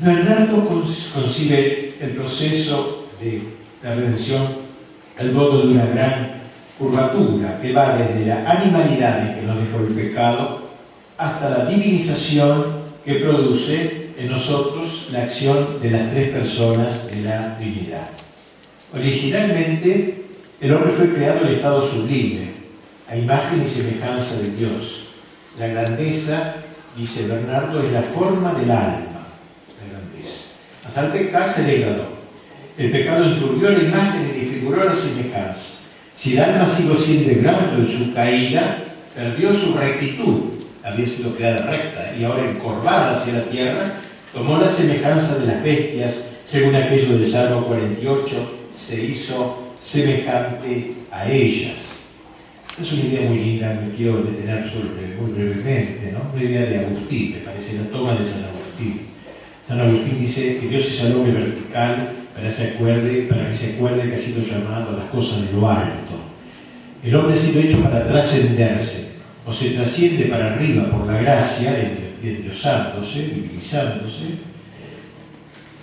[0.00, 0.64] Bernardo
[1.14, 3.42] concibe el proceso de
[3.82, 4.65] la redención
[5.18, 6.28] al modo de una gran
[6.78, 10.60] curvatura que va desde la animalidad en que nos dejó el pecado
[11.16, 17.56] hasta la divinización que produce en nosotros la acción de las tres personas de la
[17.56, 18.08] Trinidad.
[18.94, 20.24] Originalmente,
[20.60, 22.50] el hombre fue creado en estado sublime,
[23.08, 25.08] a imagen y semejanza de Dios.
[25.58, 26.54] La grandeza,
[26.96, 29.26] dice Bernardo, es la forma del alma,
[29.80, 31.00] la grandeza.
[31.00, 32.16] Al pecar se degradó.
[32.76, 34.25] El pecado enturbió la imagen
[34.66, 35.80] y disfiguró la semejanza.
[36.14, 38.78] Si el alma sigo siendo grande en su caída,
[39.14, 40.40] perdió su rectitud,
[40.82, 43.94] había sido creada recta y ahora encorvada hacia la tierra,
[44.32, 51.30] tomó la semejanza de las bestias, según aquello del Salmo 48, se hizo semejante a
[51.30, 51.74] ellas.
[52.80, 56.30] Es una idea muy linda, me quiero detener sobre muy brevemente, ¿no?
[56.34, 59.00] Una idea de Agustín, me parece, la toma de San Agustín.
[59.66, 63.74] San Agustín dice que Dios es al hombre vertical para, se acuerde, para que se
[63.74, 66.20] acuerde que ha sido llamado a las cosas de lo alto.
[67.02, 69.16] El hombre ha sido hecho para trascenderse,
[69.46, 71.74] o se trasciende para arriba por la gracia,
[72.22, 74.24] endiosándose, divinizándose,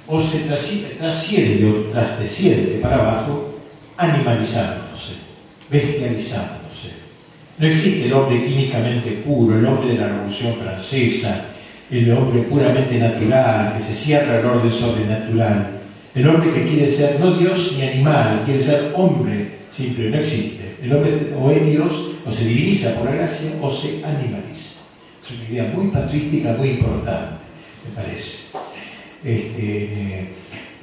[0.05, 3.59] o se trasciende o trasciende para abajo,
[3.97, 5.13] animalizándose,
[5.69, 6.91] bestializándose.
[7.57, 11.45] No existe el hombre químicamente puro, el hombre de la Revolución Francesa,
[11.89, 15.82] el hombre puramente natural, que se cierra al orden sobrenatural.
[16.15, 20.75] El hombre que quiere ser no Dios ni animal, quiere ser hombre simple, no existe.
[20.83, 24.81] El hombre o es Dios, o se diviniza por la gracia, o se animaliza.
[25.23, 27.35] Es una idea muy patrística, muy importante,
[27.87, 28.57] me parece.
[29.23, 30.29] Este,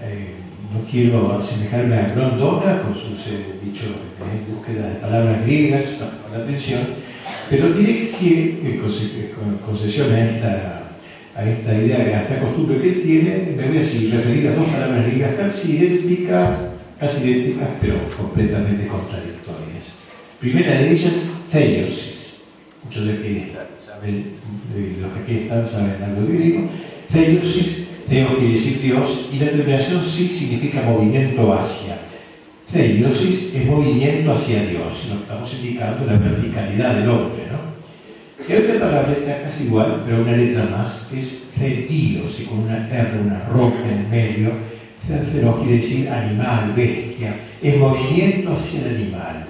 [0.03, 0.35] eh,
[0.73, 6.33] no quiero asemejarme a Grondona con sus eh, dichos en búsqueda de palabras griegas con
[6.33, 6.81] la atención,
[7.49, 8.61] pero diré que sí,
[9.67, 10.80] concesión a esta,
[11.35, 14.69] a esta idea, a esta costumbre que él tiene, me voy a referir a dos
[14.69, 16.59] palabras griegas casi idénticas,
[16.99, 19.85] casi idénticas, pero completamente contradictorias.
[20.41, 22.41] Primera de ellas, theiosis.
[22.85, 24.33] Muchos de, que saben,
[24.75, 26.69] de los que aquí están saben algo de griego.
[27.13, 31.97] Theiosis quiere decir Dios y la terminación sí significa movimiento hacia.
[32.71, 37.70] Theiosis es movimiento hacia Dios, lo estamos indicando la verticalidad del hombre, ¿no?
[38.49, 43.19] Hay otra palabra casi igual, pero una letra más, que es y con una R,
[43.21, 44.51] una roca en medio.
[45.07, 49.47] Cero quiere decir animal, bestia, es movimiento hacia el animal.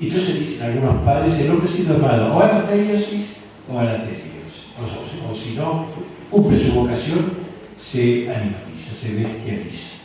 [0.00, 3.36] Y entonces dicen algunos padres, el hombre ha sido llamado o a la teiosis
[3.70, 4.24] o a la teiosis.
[4.78, 5.86] O, o si no,
[6.30, 7.44] cumple su vocación
[7.76, 9.96] se animaliza, se bestializa.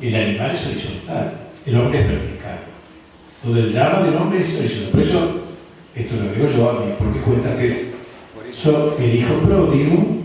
[0.00, 1.32] El animal es horizontal,
[1.64, 2.58] el hombre es vertical.
[3.42, 4.90] Todo el drama del hombre es horizontal.
[4.90, 5.45] Por eso,
[5.96, 7.86] esto lo veo yo a cuenta que
[8.52, 10.18] eso el hijo pródigo,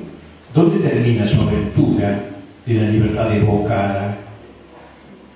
[0.53, 2.19] ¿dónde termina su aventura
[2.65, 4.17] de la libertad desbocada?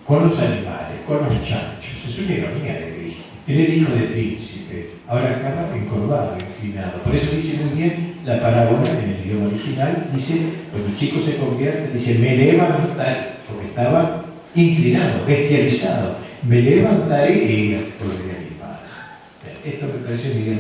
[0.06, 2.06] Con los animales, con los chanchos.
[2.08, 3.24] Es una ironía de Cristo.
[3.48, 7.00] Él era hijo de príncipe, ahora acaba encorvado, inclinado.
[7.04, 11.20] Por eso dice muy bien la parábola en el idioma original, dice, cuando el chico
[11.20, 16.16] se convierte, dice, me levantaré, porque estaba inclinado, bestializado,
[16.48, 17.96] me levantaré e iré.
[19.66, 20.58] Esto me parece una idea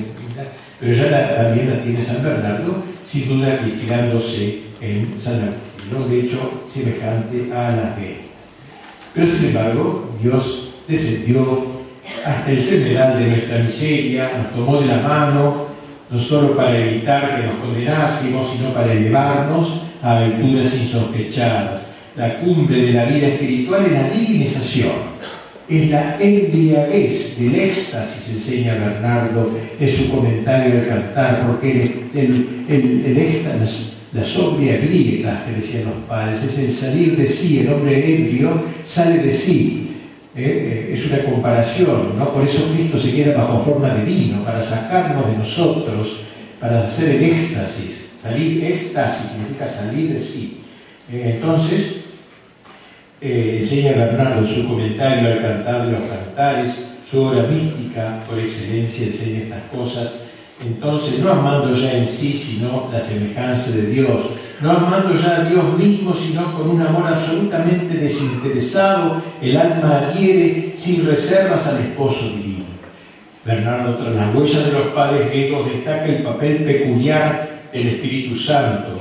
[0.80, 6.64] pero ya también la tiene San Bernardo, sin duda inspirándose en San Agustín, de hecho,
[6.68, 8.18] semejante a la fe.
[9.14, 11.66] Pero sin embargo, Dios descendió
[12.26, 15.66] hasta el general de nuestra miseria, nos tomó de la mano,
[16.10, 21.92] no solo para evitar que nos condenásemos, sino para elevarnos a aventuras insospechadas.
[22.16, 24.94] La cumbre de la vida espiritual es la divinización,
[25.68, 29.50] es la embriaguez del éxtasis, enseña Bernardo
[29.80, 36.04] en su comentario al cantar, porque el, el, éxtasis, la sobria grieta que decían los
[36.08, 39.86] padres, es el salir de sí, el hombre ebrio sale de sí,
[40.36, 40.92] ¿eh?
[40.94, 42.32] es una comparación, ¿no?
[42.32, 46.22] Por eso Cristo se queda bajo forma de vino, para sacarnos de nosotros,
[46.60, 48.02] para hacer el éxtasis.
[48.22, 50.60] Salir, éxtasis significa salir de sí.
[51.12, 52.05] Eh, entonces,
[53.26, 59.08] eh, enseña Bernardo su comentario al cantar de los cantares, su obra mística por excelencia
[59.08, 60.14] enseña estas cosas.
[60.64, 64.22] Entonces, no amando ya en sí, sino la semejanza de Dios,
[64.62, 70.76] no amando ya a Dios mismo, sino con un amor absolutamente desinteresado, el alma adhiere
[70.78, 72.66] sin reservas al esposo divino.
[73.44, 79.00] Bernardo, tras las huellas de los padres griegos, destaca el papel peculiar del Espíritu Santo,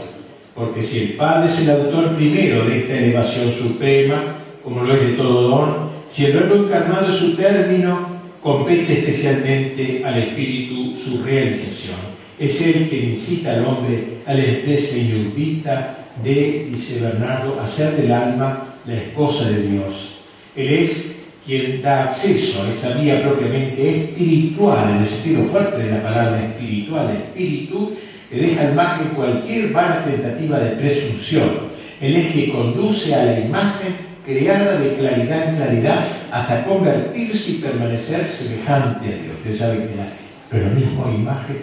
[0.55, 5.01] porque si el Padre es el autor primero de esta elevación suprema, como lo es
[5.01, 5.75] de todo don,
[6.09, 12.89] si el verbo encarnado es su término, compete especialmente al Espíritu su realización es el
[12.89, 18.95] que incita al hombre a la empresa inaudita de, dice Bernardo, hacer del alma la
[18.95, 20.15] esposa de Dios.
[20.57, 25.91] Él es quien da acceso a esa vía propiamente espiritual, en el sentido fuerte de
[25.91, 27.93] la palabra espiritual, espíritu,
[28.31, 31.75] que deja al margen cualquier vana tentativa de presunción.
[32.01, 33.95] Él es quien conduce a la imagen
[34.25, 39.37] creada de claridad en claridad hasta convertirse y permanecer semejante a Dios.
[39.39, 40.07] Ustedes saben que la,
[40.51, 41.57] pero mismo imagen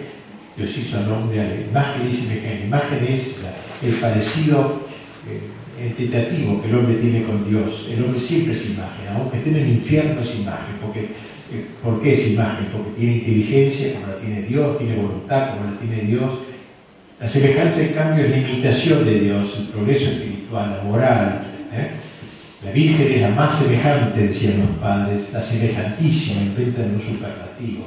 [0.56, 2.58] Dios hizo al hombre a la imagen y semejanza.
[2.60, 3.36] La imagen es
[3.82, 4.80] el parecido
[5.80, 7.88] eh, tentativo que el hombre tiene con Dios.
[7.90, 10.76] El hombre siempre es imagen, aunque esté en el infierno es imagen.
[10.80, 12.66] Porque, eh, ¿Por qué es imagen?
[12.66, 16.30] Porque tiene inteligencia como la tiene Dios, tiene voluntad como la tiene Dios.
[17.22, 21.42] La semejanza, en cambio, es la imitación de Dios, el progreso espiritual, la moral.
[21.72, 21.90] ¿eh?
[22.64, 27.86] La Virgen es la más semejante, decían los padres, la semejantísima, inventan un superlativo.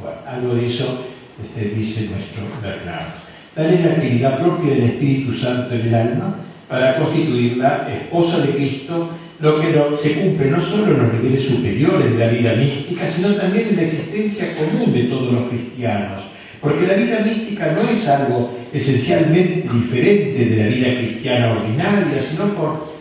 [0.00, 1.04] Bueno, algo de eso
[1.42, 3.10] este, dice nuestro Bernardo.
[3.56, 6.36] Tal es la actividad propia del Espíritu Santo en el alma
[6.68, 9.10] para constituirla esposa de Cristo,
[9.40, 13.34] lo que se cumple no solo en los niveles superiores de la vida mística, sino
[13.34, 16.29] también en la existencia común de todos los cristianos.
[16.60, 22.44] Porque la vida mística no es algo esencialmente diferente de la vida cristiana ordinaria, sino,
[22.54, 22.92] por,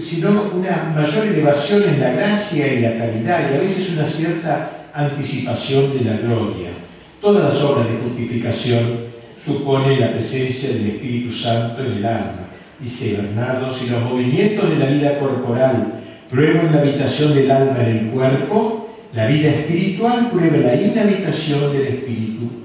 [0.00, 4.88] sino una mayor elevación en la gracia y la caridad, y a veces una cierta
[4.92, 6.70] anticipación de la gloria.
[7.20, 12.48] Todas las obras de justificación suponen la presencia del Espíritu Santo en el alma.
[12.80, 16.00] Dice Bernardo, si los movimientos de la vida corporal
[16.30, 21.86] prueban la habitación del alma en el cuerpo, la vida espiritual prueba la inhabitación del
[21.86, 22.63] espíritu.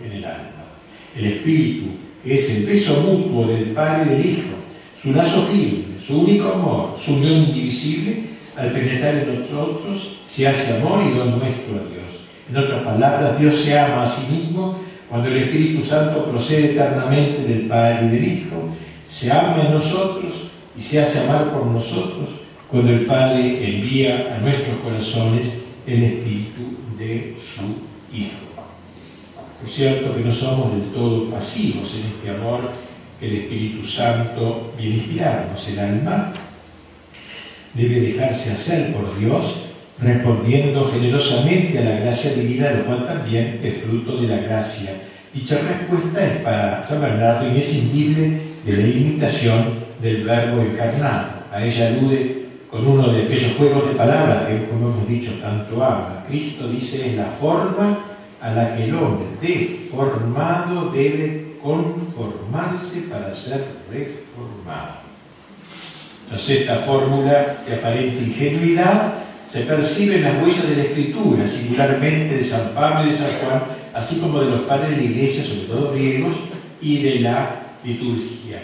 [1.20, 1.88] El espíritu,
[2.24, 4.56] que es el peso mutuo del Padre y del Hijo,
[5.02, 8.24] su lazo firme, su único amor, su unión indivisible,
[8.58, 12.10] al penetrar en nosotros, se hace amor y don nuestro a Dios.
[12.50, 17.44] En otras palabras, Dios se ama a sí mismo cuando el Espíritu Santo procede eternamente
[17.44, 18.70] del Padre y del Hijo,
[19.06, 22.30] se ama en nosotros y se hace amar por nosotros
[22.70, 25.48] cuando el Padre envía a nuestros corazones
[25.88, 27.64] el Espíritu de su
[28.16, 28.49] Hijo.
[29.60, 32.72] Por cierto que no somos del todo pasivos en este amor
[33.20, 35.68] que el Espíritu Santo viene a inspirarnos.
[35.68, 36.32] El alma
[37.74, 39.66] debe dejarse hacer por Dios
[40.02, 44.92] respondiendo generosamente a la gracia divina, lo cual también es fruto de la gracia.
[45.34, 51.28] Dicha respuesta es para San Bernardo imprescindible de la imitación del verbo encarnado.
[51.52, 55.84] A ella alude con uno de aquellos juegos de palabras que, como hemos dicho, tanto
[55.84, 56.24] ama.
[56.28, 58.00] Cristo dice, es la forma
[58.42, 65.00] a la que el hombre deformado debe conformarse para ser reformado.
[66.26, 69.14] Entonces esta fórmula de aparente ingenuidad
[69.48, 73.64] se perciben las huellas de la Escritura, singularmente de San Pablo y de San Juan,
[73.94, 76.36] así como de los padres de la Iglesia, sobre todo griegos,
[76.82, 78.62] y de la liturgia.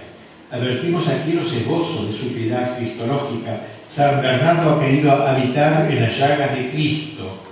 [0.52, 3.62] Advertimos aquí los esbozos de su piedad cristológica.
[3.90, 7.45] San Bernardo ha querido habitar en las llagas de Cristo,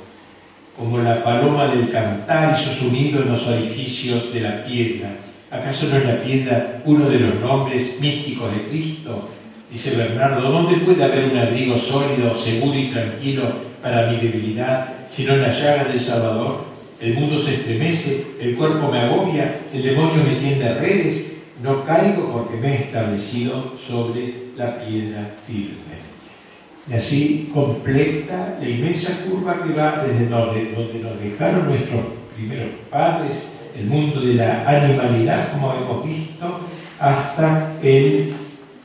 [0.78, 5.10] como la paloma del cantar hizo su nido en los orificios de la piedra.
[5.52, 9.30] ¿Acaso no es la piedra uno de los nombres místicos de Cristo?
[9.72, 13.44] Dice Bernardo, ¿dónde puede haber un abrigo sólido, seguro y tranquilo
[13.82, 16.66] para mi debilidad, sino en las llagas del Salvador?
[17.00, 21.26] El mundo se estremece, el cuerpo me agobia, el demonio me tiende redes,
[21.62, 25.93] no caigo porque me he establecido sobre la piedra firme.
[26.90, 32.02] Y así completa la inmensa curva que va desde donde, donde nos dejaron nuestros
[32.36, 36.60] primeros padres, el mundo de la animalidad, como hemos visto,
[37.00, 38.34] hasta el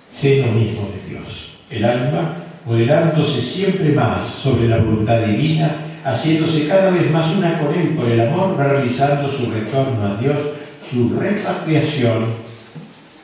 [0.09, 1.59] seno mismo de Dios.
[1.71, 7.75] El alma, modelándose siempre más sobre la voluntad divina, haciéndose cada vez más una con
[7.75, 10.39] Él por el amor, realizando su retorno a Dios,
[10.89, 12.27] su repatriación,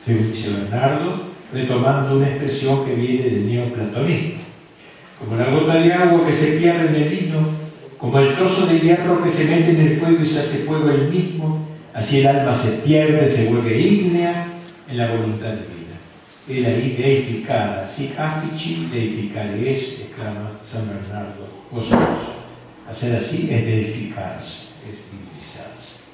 [0.05, 4.44] según dice Bernardo, retomando una expresión que viene del neoplatonismo.
[5.19, 7.37] Como la gota de agua que se pierde en el vino,
[7.97, 10.89] como el trozo de hierro que se mete en el fuego y se hace fuego
[10.89, 14.47] el mismo, así el alma se pierde, se vuelve ígnea
[14.89, 15.75] en la voluntad divina
[16.47, 22.37] era ahí deificada, sic affici deificare es, exclama San Bernardo, vosotros.
[22.87, 26.05] Hacer así es deificarse, es divinizarse.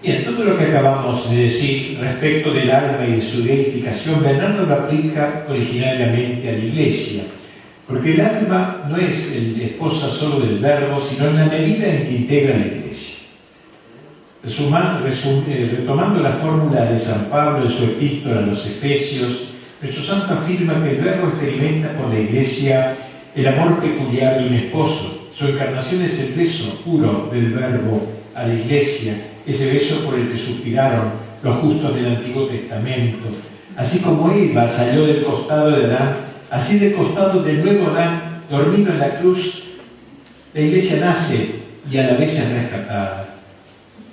[0.00, 4.64] Bien, todo lo que acabamos de decir respecto del alma y de su deificación, Bernardo
[4.64, 7.24] lo aplica originariamente a la Iglesia,
[7.86, 12.02] porque el alma no es el esposa solo del verbo, sino en la medida en
[12.02, 13.16] que integra la Iglesia.
[14.46, 19.48] Eh, retomando la fórmula de San Pablo en su epístola a los Efesios,
[19.82, 22.94] nuestro santo afirma que el Verbo experimenta por la Iglesia
[23.34, 25.30] el amor peculiar de un esposo.
[25.34, 29.14] Su encarnación es el beso puro del Verbo a la Iglesia,
[29.46, 31.10] ese beso por el que suspiraron
[31.42, 33.26] los justos del Antiguo Testamento.
[33.76, 36.16] Así como Eva salió del costado de Adán,
[36.50, 39.62] así del costado del nuevo Adán, dormido en la cruz,
[40.54, 41.50] la Iglesia nace
[41.90, 43.28] y a la vez es rescatada.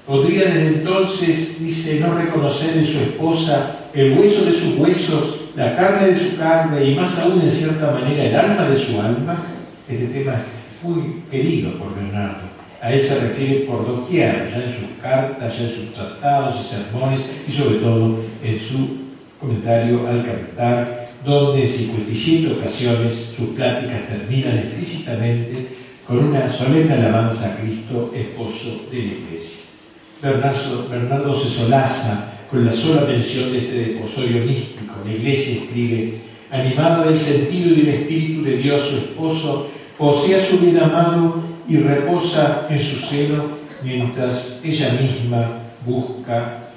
[0.05, 5.75] Podría desde entonces, dice, no reconocer en su esposa el hueso de sus huesos, la
[5.75, 9.41] carne de su carne y más aún en cierta manera el alma de su alma.
[9.87, 12.53] Este tema es muy querido por Bernardo.
[12.81, 16.67] A él se refiere por doquier, ya en sus cartas, ya en sus tratados y
[16.67, 19.03] sermones y sobre todo en su
[19.39, 25.67] comentario al cantar, donde en 57 ocasiones sus pláticas terminan explícitamente
[26.05, 29.63] con una solemne alabanza a Cristo, esposo de la Iglesia.
[30.21, 34.95] Bernardo, se solaza con la sola mención de este deposorio místico.
[35.05, 36.13] La Iglesia escribe,
[36.51, 39.67] animada del sentido y del Espíritu de Dios, su esposo,
[39.97, 46.69] posee a su bien amado y reposa en su seno mientras ella misma busca,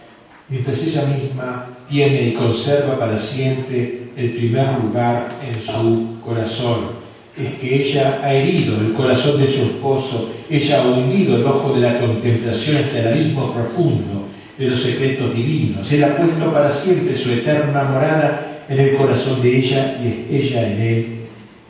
[0.49, 6.97] mientras ella misma tiene y conserva para siempre el primer lugar en su corazón.
[7.37, 11.75] Es que ella ha herido el corazón de su esposo, ella ha hundido el ojo
[11.75, 15.91] de la contemplación hasta el abismo profundo de los secretos divinos.
[15.93, 20.45] Él ha puesto para siempre su eterna morada en el corazón de ella y es
[20.45, 21.07] ella en él,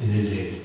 [0.04, 0.56] en el de él.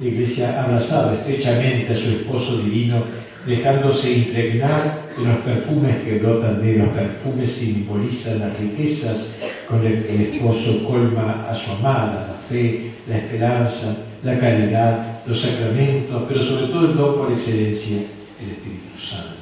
[0.00, 3.02] La iglesia abrazaba estrechamente a su esposo divino,
[3.46, 9.34] dejándose impregnar de los perfumes que brotan de los perfumes simbolizan las riquezas
[9.68, 15.20] con el que el esposo colma a su amada, la fe, la esperanza, la caridad,
[15.26, 17.98] los sacramentos, pero sobre todo el don por excelencia,
[18.40, 19.34] el Espíritu Santo.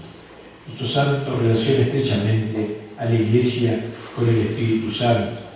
[0.66, 3.80] Nuestro santo relaciona estrechamente a la iglesia
[4.14, 5.46] con el Espíritu Santo.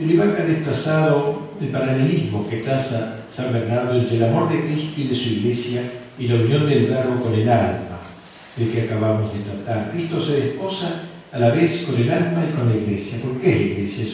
[0.00, 5.00] El Iván ha destrazado el paralelismo que traza San Bernardo entre el amor de Cristo
[5.00, 5.82] y de su iglesia
[6.18, 7.89] y la unión del verbo con el alma,
[8.56, 9.90] del que acabamos de tratar.
[9.92, 13.18] Cristo se desposa a la vez con el alma y con la iglesia.
[13.22, 14.04] ¿Por qué la iglesia?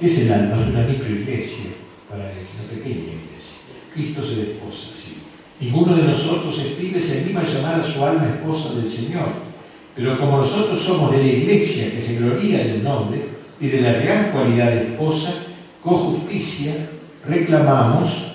[0.00, 1.70] es el alma, es una microiglesia
[2.08, 3.58] para él, una pequeña iglesia.
[3.94, 5.18] Cristo se desposa, sí.
[5.60, 9.28] Ninguno de nosotros escribe se anima a llamar a su alma esposa del Señor.
[9.94, 13.20] Pero como nosotros somos de la iglesia que se gloría del nombre
[13.60, 15.34] y de la real cualidad de esposa,
[15.82, 16.74] con justicia
[17.28, 18.32] reclamamos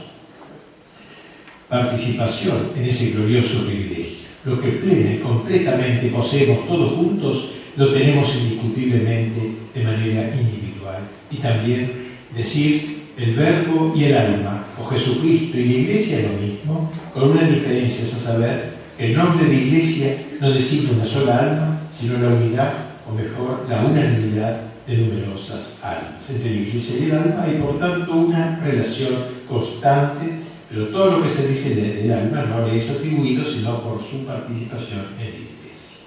[1.68, 4.07] participación en ese glorioso privilegio.
[4.48, 11.02] Lo que y completamente poseemos todos juntos, lo tenemos indiscutiblemente de manera individual.
[11.30, 11.92] Y también
[12.34, 17.32] decir el verbo y el alma, o Jesucristo y la iglesia es lo mismo, con
[17.32, 22.18] una diferencia, es a saber, el nombre de iglesia no designa una sola alma, sino
[22.18, 22.74] la unidad,
[23.06, 26.30] o mejor, la unanimidad de numerosas almas.
[26.30, 29.14] Entre la iglesia y el alma hay, por tanto, una relación
[29.50, 30.37] constante
[30.70, 34.26] pero todo lo que se dice del alma no le es atribuido sino por su
[34.26, 36.00] participación en la iglesia.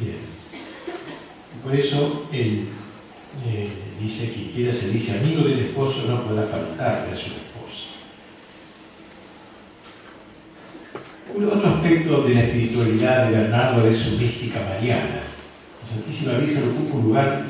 [0.00, 0.16] Bien.
[1.62, 2.64] Por eso él
[3.46, 3.68] eh,
[4.00, 7.46] dice que quiera se dice amigo del esposo no podrá faltarle a su esposa.
[11.36, 15.20] Otro aspecto de la espiritualidad de Bernardo es su mística mariana.
[15.86, 17.46] Santísima Virgen ocupa un lugar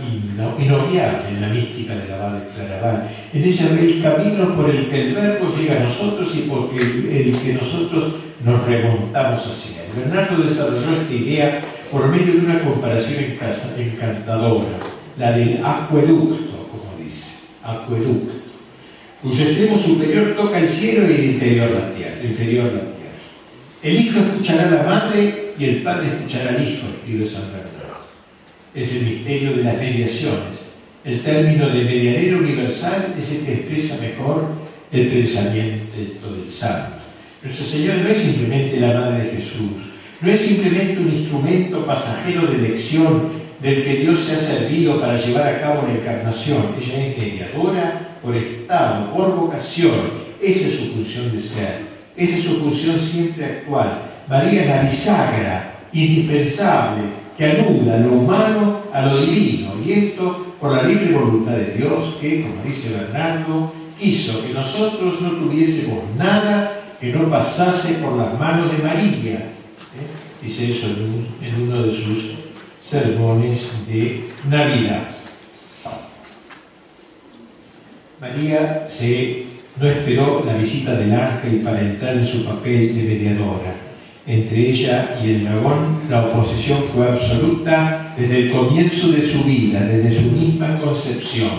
[0.58, 3.08] inobviable en la mística de la de Claraval.
[3.32, 6.70] En ella ve el camino por el que el Verbo llega a nosotros y por
[6.74, 8.14] el que nosotros
[8.44, 9.88] nos remontamos hacia él.
[9.96, 13.24] Bernardo desarrolló esta idea por medio de una comparación
[13.78, 14.64] encantadora,
[15.18, 18.34] la del acueducto, como dice, acueducto,
[19.22, 22.96] cuyo extremo superior toca el cielo y el interior la tierra, el inferior la tierra.
[23.82, 27.65] El hijo escuchará a la madre y el padre escuchará al hijo, escribe San Bernardo
[28.76, 30.66] es el misterio de las mediaciones.
[31.04, 34.48] El término de medianero universal es el que expresa mejor
[34.92, 36.98] el pensamiento del santo.
[37.42, 39.70] Nuestra Señora no es simplemente la Madre de Jesús,
[40.20, 43.30] no es simplemente un instrumento pasajero de elección
[43.62, 46.74] del que Dios se ha servido para llevar a cabo la encarnación.
[46.80, 50.26] Ella es mediadora por estado, por vocación.
[50.42, 51.78] Esa es su función de ser.
[52.16, 54.02] Esa es su función siempre actual.
[54.28, 57.04] María la bisagra, indispensable,
[57.36, 62.16] que anuda lo humano a lo divino, y esto por la libre voluntad de Dios
[62.20, 68.38] que, como dice Bernardo, quiso que nosotros no tuviésemos nada que no pasase por las
[68.38, 69.34] manos de María.
[69.34, 70.42] ¿eh?
[70.42, 72.36] Dice eso en, uno de sus
[72.82, 75.02] sermones de Navidad.
[78.18, 78.86] María
[79.78, 83.85] no esperó la visita del ángel para entrar en su papel de mediadora
[84.26, 89.80] entre ella y el dragón, la oposición fue absoluta desde el comienzo de su vida,
[89.80, 91.50] desde su misma concepción.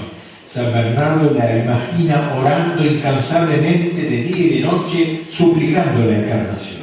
[0.45, 6.78] San Bernardo la imagina orando incansablemente de día y de noche, suplicando la encarnación.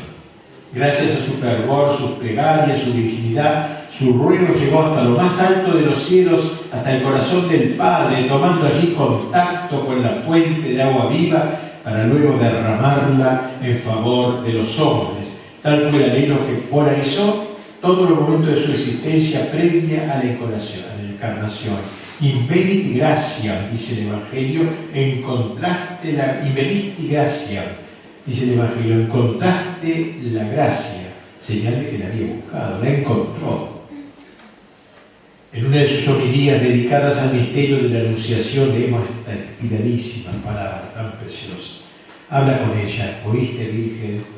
[0.73, 5.77] Gracias a su fervor, sus plegarias, su virginidad, su ruego llegó hasta lo más alto
[5.77, 10.83] de los cielos, hasta el corazón del Padre, tomando allí contacto con la fuente de
[10.83, 15.34] agua viva para luego derramarla en favor de los hombres
[15.65, 20.25] Tal fue el anhelo que polarizó todos los momentos de su existencia previa a la
[20.25, 20.85] encarnación.
[20.93, 21.77] A la encarnación.
[22.21, 24.63] Invenit gracia, dice el Evangelio,
[24.93, 27.65] en contraste la invenit gracia,
[28.27, 33.85] dice el Evangelio, en contraste la gracia, señal de que la había buscado, la encontró.
[35.51, 40.93] En una de sus homilías dedicadas al misterio de la Anunciación leemos esta inspiradísima palabra
[40.95, 41.81] tan preciosa.
[42.29, 44.34] Habla con ella, oíste Virgen,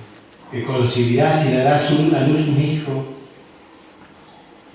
[0.51, 3.05] que concebirás y darás a luz un hijo.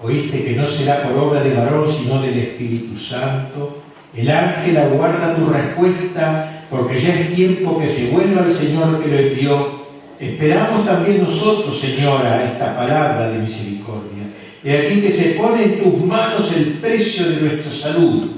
[0.03, 3.77] Oíste que no será por obra de varón, sino del Espíritu Santo,
[4.15, 9.09] El ángel aguarda tu respuesta porque ya es tiempo que se vuelva el Señor que
[9.09, 9.81] lo envió.
[10.19, 14.23] Esperamos también nosotros, Señora, esta palabra de misericordia.
[14.63, 18.29] Y aquí que se pone en tus manos el precio de nuestra salud.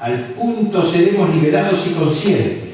[0.00, 2.65] Al punto seremos liberados y conscientes.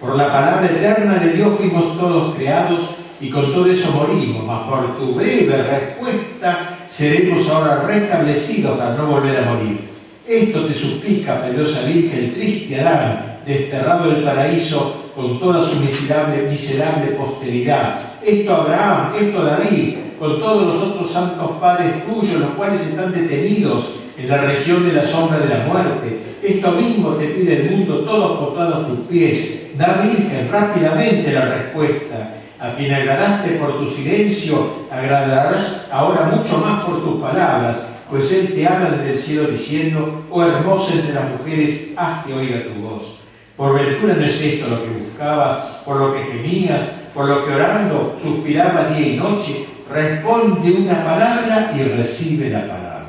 [0.00, 2.78] Por la palabra eterna de Dios fuimos todos creados
[3.20, 9.06] y con todo eso morimos, mas por tu breve respuesta seremos ahora restablecidos para no
[9.06, 9.80] volver a morir.
[10.24, 17.12] Esto te suplica, Pedrosa Virgen, triste Adán, desterrado del paraíso con toda su miserable, miserable
[17.12, 18.18] posteridad.
[18.24, 23.94] Esto Abraham, esto David, con todos los otros santos padres tuyos, los cuales están detenidos
[24.16, 26.20] en la región de la sombra de la muerte.
[26.40, 29.67] Esto mismo te pide el mundo, todos postrados tus pies.
[29.78, 36.84] Da, Virgen, rápidamente la respuesta a quien agradaste por tu silencio, agradarás ahora mucho más
[36.84, 41.30] por tus palabras, pues Él te habla desde el cielo diciendo, oh hermosa entre las
[41.30, 43.20] mujeres, haz que oiga tu voz.
[43.56, 46.80] Por ventura no es esto lo que buscabas, por lo que gemías,
[47.14, 53.04] por lo que orando suspiraba día y noche, responde una palabra y recibe la palabra.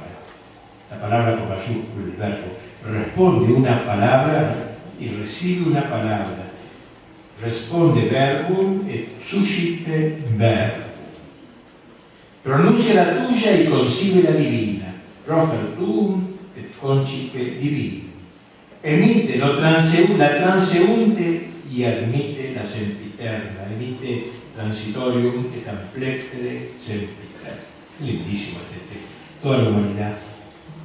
[0.91, 2.47] La palabra con mayúscula, el verbo.
[2.91, 4.53] Responde una palabra
[4.99, 6.48] y recibe una palabra
[7.41, 10.89] responde verbum et suscite verbo.
[12.43, 14.95] Pronuncia la tuya y concibe la divina.
[15.25, 16.23] Profer tuum
[16.57, 18.09] et concite divino.
[18.81, 23.67] Emite lo la transeunte y admite la sempiterna.
[23.71, 27.61] Emite transitorium et amplectere sempiterna.
[28.01, 28.99] Lindísimo este.
[29.43, 30.17] Toda la humanidad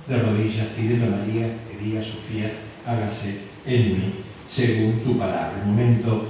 [0.09, 2.51] de rodillas pidiendo a María que diga Sofía,
[2.85, 4.13] hágase en mí
[4.49, 5.53] según tu palabra.
[5.63, 6.29] El momento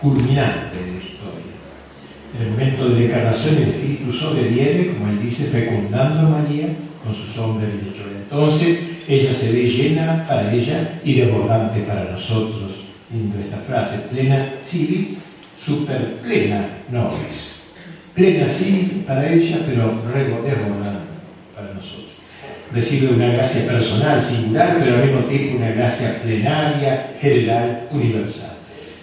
[0.00, 1.50] culminante de la historia.
[2.40, 6.68] El momento de encarnación el Espíritu sobreviene, como él dice, fecundando a María
[7.04, 8.02] con su sombra y lecho.
[8.14, 8.78] Entonces
[9.08, 12.70] ella se ve llena para ella y desbordante para nosotros.
[13.12, 15.18] Lindo esta frase, plena civil,
[15.58, 17.56] super plena no es.
[18.14, 19.94] Plena sí para ella, pero
[20.44, 21.10] desbordante
[21.54, 22.10] para nosotros.
[22.72, 28.49] Recibe una gracia personal, singular, pero al mismo tiempo una gracia plenaria, general, universal.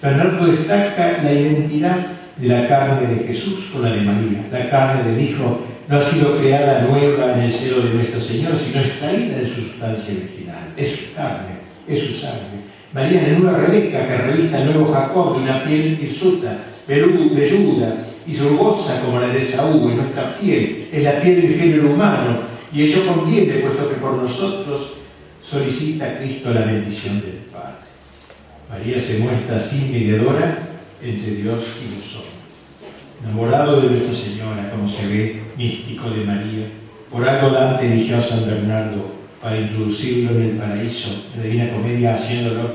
[0.02, 2.06] Bernardo destaca la identidad
[2.38, 4.46] de la carne de Jesús con la de María.
[4.52, 8.56] La carne del Hijo no ha sido creada nueva en el seno de Nuestra Señora,
[8.56, 10.74] sino extraída de su sustancia original.
[10.78, 11.56] Es su carne,
[11.88, 12.68] es su sangre.
[12.94, 18.38] María la nueva Rebeca que revista el nuevo Jacob de una piel hirsuta, velluda y
[18.38, 19.94] rugosa como la de Saúl.
[19.94, 22.40] Y nuestra piel es la piel del género humano
[22.72, 24.98] y ello conviene, puesto que por nosotros
[25.42, 27.47] solicita Cristo la bendición del Padre.
[28.70, 30.58] María se muestra así mediadora
[31.02, 33.24] entre Dios y los hombres.
[33.24, 36.68] Enamorado de Nuestra Señora, como se ve, místico de María,
[37.12, 41.72] por algo Dante eligió a San Bernardo para introducirlo en el paraíso, en la Divina
[41.72, 42.74] Comedia, haciéndolo,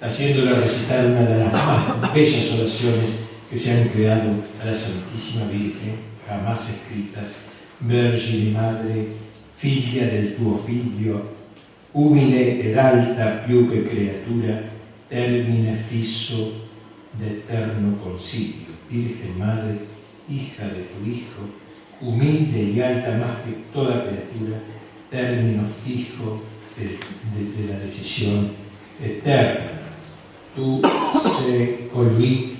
[0.00, 3.10] haciéndolo recitar una de las más bellas oraciones
[3.50, 4.30] que se han creado
[4.62, 7.34] a la Santísima Virgen, jamás escritas,
[7.80, 9.08] Vergine Madre,
[9.56, 11.34] figlia del tuo figlio,
[11.92, 14.73] humile ed alta più che creatura,
[15.14, 16.54] termine fisso
[17.12, 18.74] de eterno concilio.
[18.90, 19.78] Virgen Madre,
[20.28, 21.42] hija de tu Hijo,
[22.00, 24.58] humilde y alta más que toda criatura,
[25.10, 26.42] término fijo
[26.76, 28.50] de, la decisión
[29.00, 29.70] eterna.
[30.56, 30.82] Tu
[31.38, 32.56] se colui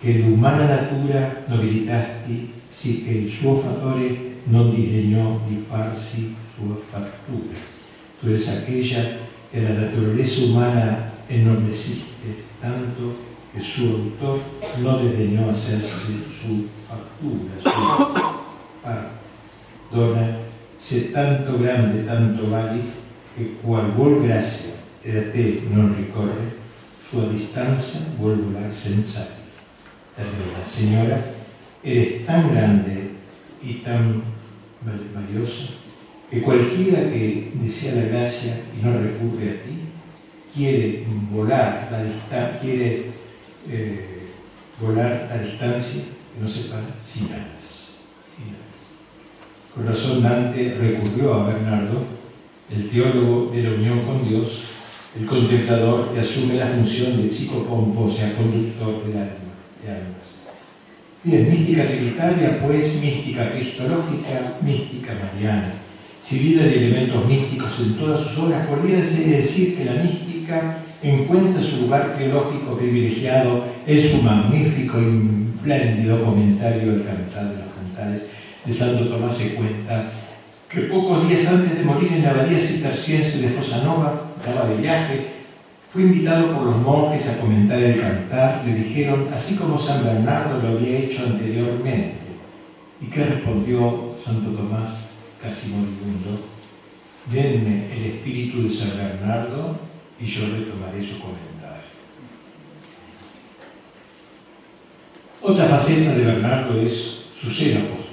[0.00, 7.58] che l'umana natura nobilitasti, sì che il suo fattore non disdegnò di farsi sua fattura.
[8.20, 13.16] Tu eres aquella que la naturaleza humana enormeciste tanto
[13.52, 14.40] que su autor
[14.80, 18.36] no desdeñó hacerse su factura, su
[19.96, 20.38] Dona,
[20.80, 22.80] se tanto grande, tanto vale,
[23.36, 24.74] que cual vuol gracia
[25.04, 26.58] a te non ricorre,
[26.98, 29.28] sua distancia vuol volar senza
[30.16, 30.66] termina.
[30.66, 31.22] Señora,
[31.82, 33.10] eres tan grande
[33.62, 34.22] y tan
[35.14, 35.70] valiosa
[36.30, 39.85] que cualquiera que desea la gracia y no recurre a ti,
[40.56, 43.04] quiere volar la distancia, quiere
[43.70, 44.28] eh,
[44.80, 47.92] volar a distancia que no sepa sin alas.
[49.74, 52.02] Con razón Dante recurrió a Bernardo,
[52.74, 54.62] el teólogo de la unión con Dios,
[55.20, 59.52] el contemplador que asume la función de chico pompo, sea, conductor del alma,
[59.84, 60.36] de almas.
[61.22, 65.74] Bien, mística trinitaria, pues mística cristológica, mística mariana.
[66.22, 70.25] Si bien hay elementos místicos en todas sus obras, podría decir que la mística
[71.02, 77.72] encuentra su lugar teológico privilegiado en su magnífico y espléndido comentario El Cantar de los
[77.74, 78.26] Cantares
[78.64, 80.10] de Santo Tomás se cuenta
[80.68, 85.26] que pocos días antes de morir en la abadía cisterciense de Fosanova, estaba de viaje,
[85.92, 90.60] fue invitado por los monjes a comentar el cantar, le dijeron, así como San Bernardo
[90.60, 92.14] lo había hecho anteriormente.
[93.00, 96.40] ¿Y qué respondió Santo Tomás, casi moribundo?
[97.32, 99.85] Denme el espíritu de San Bernardo
[100.20, 101.56] y yo retomaré su comentario.
[105.42, 108.06] Otra faceta de Bernardo es su ser apostólico.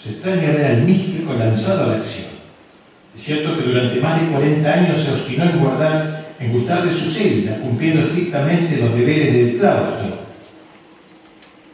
[0.00, 2.32] Se extraña ver al místico lanzado a la acción.
[3.14, 6.92] Es cierto que durante más de 40 años se obstinó en guardar, en gustar de
[6.92, 10.22] su celda, cumpliendo estrictamente los deberes del claustro.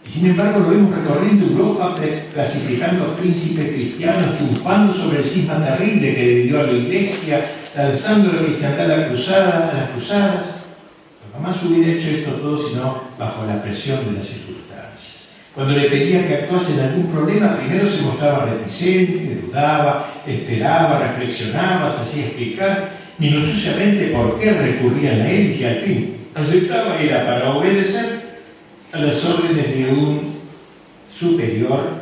[0.06, 1.94] Y sin embargo lo vemos recorriendo Europa
[2.32, 7.44] clasificando príncipes cristianos, triunfando sobre el cisma terrible que dividió a la iglesia,
[7.76, 10.40] lanzando la cristiandad a, la cruzada, las cruzadas.
[11.32, 15.28] jamás hubiera hecho esto todo sino bajo la presión de las circunstancias.
[15.54, 21.90] Cuando le pedían que actuase en algún problema, primero se mostraba reticente, dudaba, esperaba, reflexionaba,
[21.90, 27.24] se hacía explicar minuciosamente por qué recurrían a él y si al fin aceptaba era
[27.24, 28.20] para obedecer
[28.92, 30.38] a las órdenes de un
[31.12, 31.98] superior,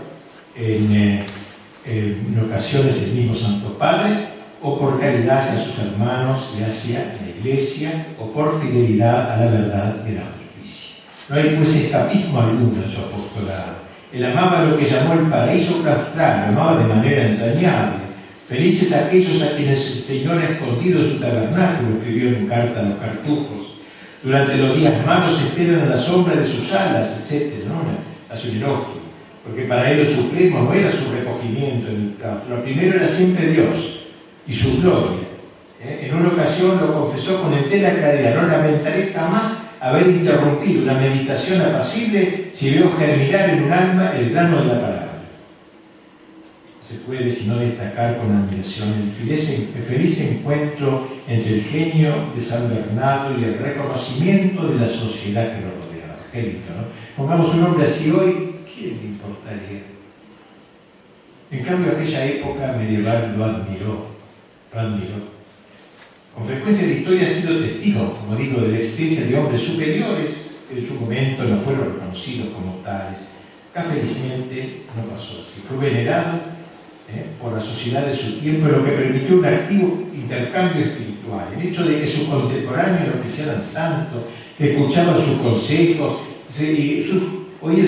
[0.54, 1.24] en, eh,
[1.86, 7.38] en ocasiones el mismo Santo Padre, o por caridad hacia sus hermanos y hacia la
[7.38, 10.96] iglesia, o por fidelidad a la verdad de la justicia.
[11.28, 13.86] No hay pues escapismo alguno en su apostolado.
[14.12, 18.06] Él amaba lo que llamó el paraíso claustral, lo amaba de manera entrañable.
[18.48, 22.98] Felices aquellos a quienes el Señor ha escondido su tabernáculo, escribió en carta a los
[22.98, 23.76] cartujos.
[24.22, 27.64] Durante los días malos esperan a la sombra de sus alas, etc.
[27.68, 28.32] ¿no?
[28.32, 29.06] A su elogio.
[29.44, 32.56] Porque para él lo supremo no era su recogimiento en el claustro.
[32.56, 33.95] Lo primero era siempre Dios
[34.46, 35.26] y su gloria.
[35.82, 36.08] ¿eh?
[36.08, 41.60] En una ocasión lo confesó con entera claridad, no lamentaré jamás haber interrumpido una meditación
[41.60, 45.12] apacible si veo germinar en un alma el grano de la palabra.
[46.82, 52.68] No se puede sino destacar con admiración el feliz, encuentro entre el genio de San
[52.68, 56.16] Bernardo y el reconocimiento de la sociedad que lo rodeaba.
[56.34, 57.16] ¿no?
[57.16, 59.82] Pongamos un nombre así hoy, ¿quién le importaría?
[61.50, 64.15] En cambio, aquella época medieval lo admiró
[66.34, 70.58] con frecuencia la historia ha sido testigo, como digo, de la existencia de hombres superiores
[70.68, 73.20] que en su momento no fueron reconocidos como tales.
[73.70, 75.62] Acá felizmente no pasó así.
[75.66, 76.34] Fue venerado
[77.08, 77.24] ¿eh?
[77.40, 81.46] por la sociedad de su tiempo, lo que permitió un activo intercambio espiritual.
[81.56, 86.18] El hecho de que sus contemporáneos lo apreciaran tanto, que escuchaban sus consejos,
[86.60, 87.22] y sus,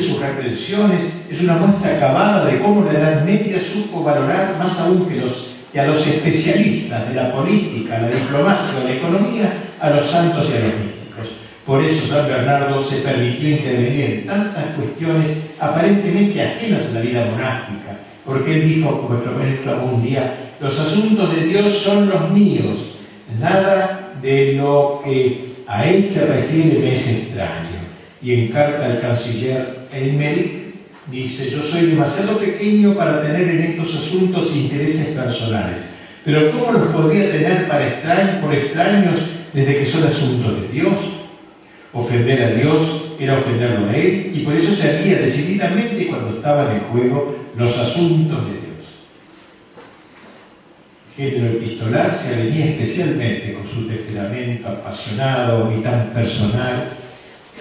[0.02, 5.06] sus reprensiones, es una muestra acabada de cómo la Edad Media supo valorar más aún
[5.06, 10.06] que los y a los especialistas de la política, la diplomacia la economía, a los
[10.06, 11.28] santos y a los místicos.
[11.66, 15.28] Por eso San Bernardo se permitió intervenir en tantas cuestiones
[15.60, 21.34] aparentemente ajenas a la vida monástica, porque él dijo, como prometió un día, los asuntos
[21.34, 22.96] de Dios son los míos,
[23.40, 27.78] nada de lo que a él se refiere me es extraño.
[28.22, 30.67] Y en carta al canciller Elmeric
[31.10, 35.78] Dice, yo soy demasiado pequeño para tener en estos asuntos intereses personales,
[36.22, 39.16] pero ¿cómo los podría tener para extraños, por extraños
[39.54, 40.96] desde que son asuntos de Dios?
[41.94, 46.76] Ofender a Dios era ofenderlo a Él y por eso se haría decididamente cuando estaban
[46.76, 48.68] en juego los asuntos de Dios.
[51.16, 56.97] Género epistolar se avenía especialmente con su temperamento apasionado y tan personal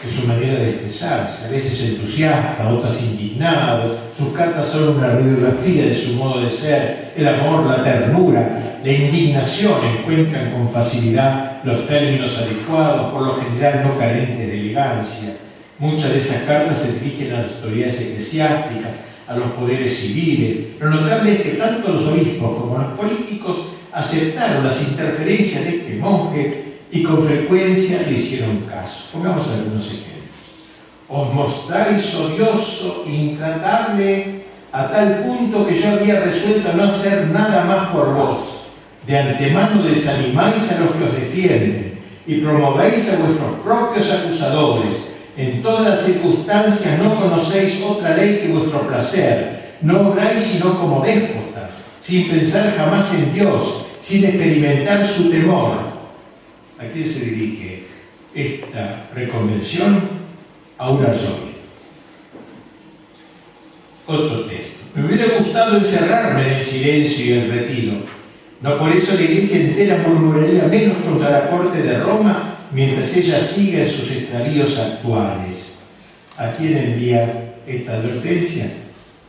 [0.05, 3.97] su manera de expresarse, a veces entusiasta, otras indignado.
[4.15, 7.13] Sus cartas son una radiografía de su modo de ser.
[7.15, 13.83] El amor, la ternura, la indignación encuentran con facilidad los términos adecuados, por lo general
[13.83, 15.35] no carentes de elegancia.
[15.79, 18.91] Muchas de esas cartas se dirigen a las autoridades eclesiásticas,
[19.27, 20.79] a los poderes civiles.
[20.79, 23.57] Lo notable es que tanto los obispos como los políticos
[23.91, 29.09] aceptaron las interferencias de este monje y con frecuencia le hicieron caso.
[29.13, 30.17] Pongamos algunos ejemplos.
[31.09, 37.89] Os mostráis odioso, intratable, a tal punto que yo había resuelto no hacer nada más
[37.89, 38.67] por vos.
[39.05, 44.93] De antemano desanimáis a los que os defienden y promovéis a vuestros propios acusadores.
[45.37, 49.77] En todas las circunstancias no conocéis otra ley que vuestro placer.
[49.81, 51.71] No obráis sino como déspotas,
[52.01, 55.96] sin pensar jamás en Dios, sin experimentar su temor
[56.79, 57.83] ¿A quién se dirige
[58.35, 60.01] esta reconvención?
[60.77, 61.57] A arzobispo.
[64.05, 64.77] Otro texto.
[64.93, 67.93] Me hubiera gustado encerrarme en el silencio y el retiro.
[68.61, 73.39] No por eso la iglesia entera murmuraría menos contra la corte de Roma mientras ella
[73.39, 75.79] siga en sus extravíos actuales.
[76.37, 78.71] ¿A quién envía esta advertencia?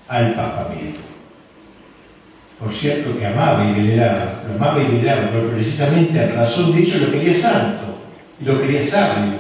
[0.07, 1.08] Al Papa mismo.
[2.59, 6.81] Por cierto, que amaba y veneraba, lo amaba y veneraba, pero precisamente a razón de
[6.81, 7.89] ello lo quería santo
[8.45, 9.33] lo quería sabio,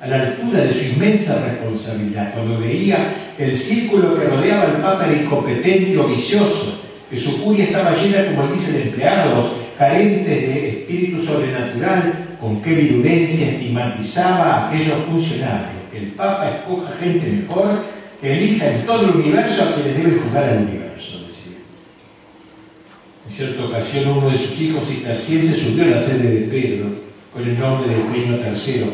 [0.00, 2.34] a la altura de su inmensa responsabilidad.
[2.34, 7.64] Cuando veía el círculo que rodeaba al Papa era incompetente o vicioso, que su curia
[7.64, 14.68] estaba llena, como dice, de empleados carentes de espíritu sobrenatural, con qué virulencia estigmatizaba a
[14.68, 17.80] aquellos funcionarios, que el Papa escoja gente mejor,
[18.20, 20.93] que elija en todo el universo a quien le debe jugar al universo.
[23.26, 26.86] En cierta ocasión uno de sus hijos cistercienses subió a la sede de Pedro
[27.32, 28.84] con el nombre de Eugenio III.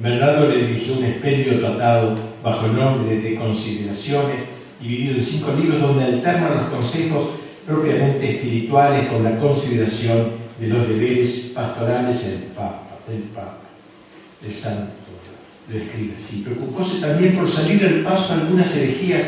[0.00, 4.36] Bernardo le dirigió un expendio tratado bajo el nombre de Consideraciones,
[4.80, 7.30] dividido en cinco libros donde alternan los consejos
[7.66, 13.58] propiamente espirituales con la consideración de los deberes pastorales del Papa, del Papa,
[14.44, 14.92] el Santo,
[15.68, 16.42] lo escribe así.
[16.44, 19.24] Preocupóse también por salir al paso algunas herejías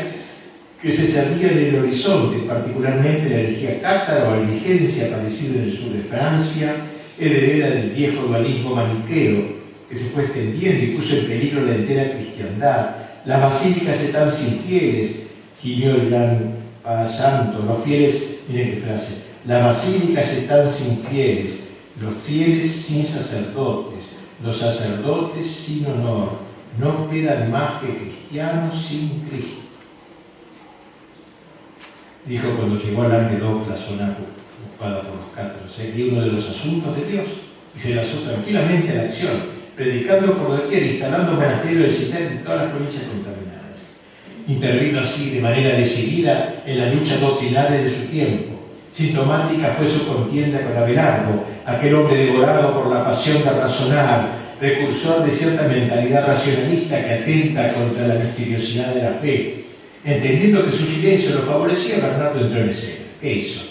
[0.85, 5.73] que se servían en el horizonte, particularmente la herejía cátara o albigencia aparecida en el
[5.73, 6.75] sur de Francia,
[7.19, 9.45] heredera del viejo dualismo maniqueo,
[9.89, 12.89] que se fue extendiendo y puso en peligro la entera cristiandad.
[13.25, 15.21] Las basílicas están sin fieles,
[15.59, 16.53] gimió el gran
[17.07, 21.61] Santo, los fieles, miren qué frase, las basílicas están sin fieles,
[21.99, 26.33] los fieles sin sacerdotes, los sacerdotes sin honor,
[26.79, 29.64] no quedan más que cristianos sin Cristo.
[32.25, 34.17] Dijo cuando llegó al Languedoc, la zona
[34.65, 37.27] ocupada por los cátaros, sería uno de los asuntos de Dios,
[37.75, 39.33] y se lanzó tranquilamente a la acción,
[39.75, 43.55] predicando por doquier, instalando monasterios del CITER en todas las provincias contaminadas.
[44.47, 48.53] Intervino así de manera decidida en la lucha doctrinal de su tiempo.
[48.91, 55.23] Sintomática fue su contienda con Abelardo, aquel hombre devorado por la pasión de razonar, precursor
[55.23, 59.64] de cierta mentalidad racionalista que atenta contra la misteriosidad de la fe.
[60.05, 63.05] Entendiendo que su silencio lo favorecía, Bernardo entró en escena.
[63.19, 63.61] ¿Qué hizo?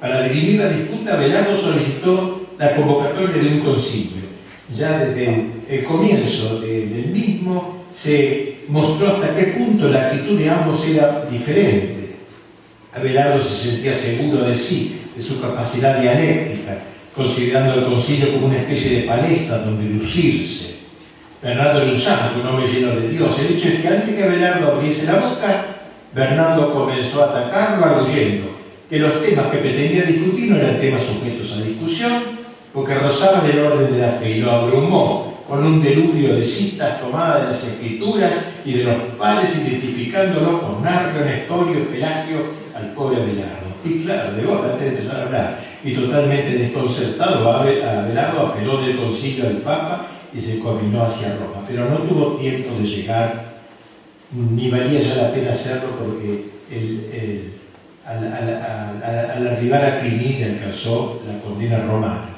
[0.00, 4.24] Para dirimir la disputa, Abelardo solicitó la convocatoria de un concilio.
[4.74, 10.86] Ya desde el comienzo del mismo se mostró hasta qué punto la actitud de ambos
[10.88, 12.16] era diferente.
[12.94, 16.78] Abelardo se sentía seguro de sí, de su capacidad dialéctica,
[17.14, 20.75] considerando el concilio como una especie de palestra donde lucirse.
[21.46, 23.38] Bernardo Luzano, un hombre lleno de Dios.
[23.38, 25.66] El hecho es que antes que Abelardo abriese la boca,
[26.12, 28.48] Bernardo comenzó a atacarlo arguyendo
[28.90, 32.24] que los temas que pretendía discutir no eran temas sujetos a discusión,
[32.74, 37.00] porque rozaban el orden de la fe y lo abrumó con un deluvio de citas
[37.00, 38.34] tomadas de las escrituras
[38.64, 42.38] y de los padres identificándolo con Narco, Nestorio, Pelagio,
[42.74, 43.66] al pobre Abelardo.
[43.84, 48.96] Y claro, de golpe, antes de empezar a hablar, y totalmente desconcertado, Abelardo apeló del
[48.96, 51.64] concilio del Papa y se caminó hacia Roma.
[51.66, 53.44] Pero no tuvo tiempo de llegar,
[54.32, 56.44] ni valía ya la pena hacerlo porque
[58.04, 62.28] al, arribar a Crimini alcanzó la condena romana.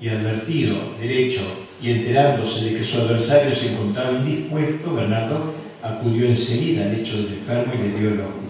[0.00, 1.42] Y advertido, derecho,
[1.80, 7.34] y enterándose de que su adversario se encontraba indispuesto, Bernardo acudió enseguida al hecho del
[7.34, 8.43] enfermo y le dio el paz.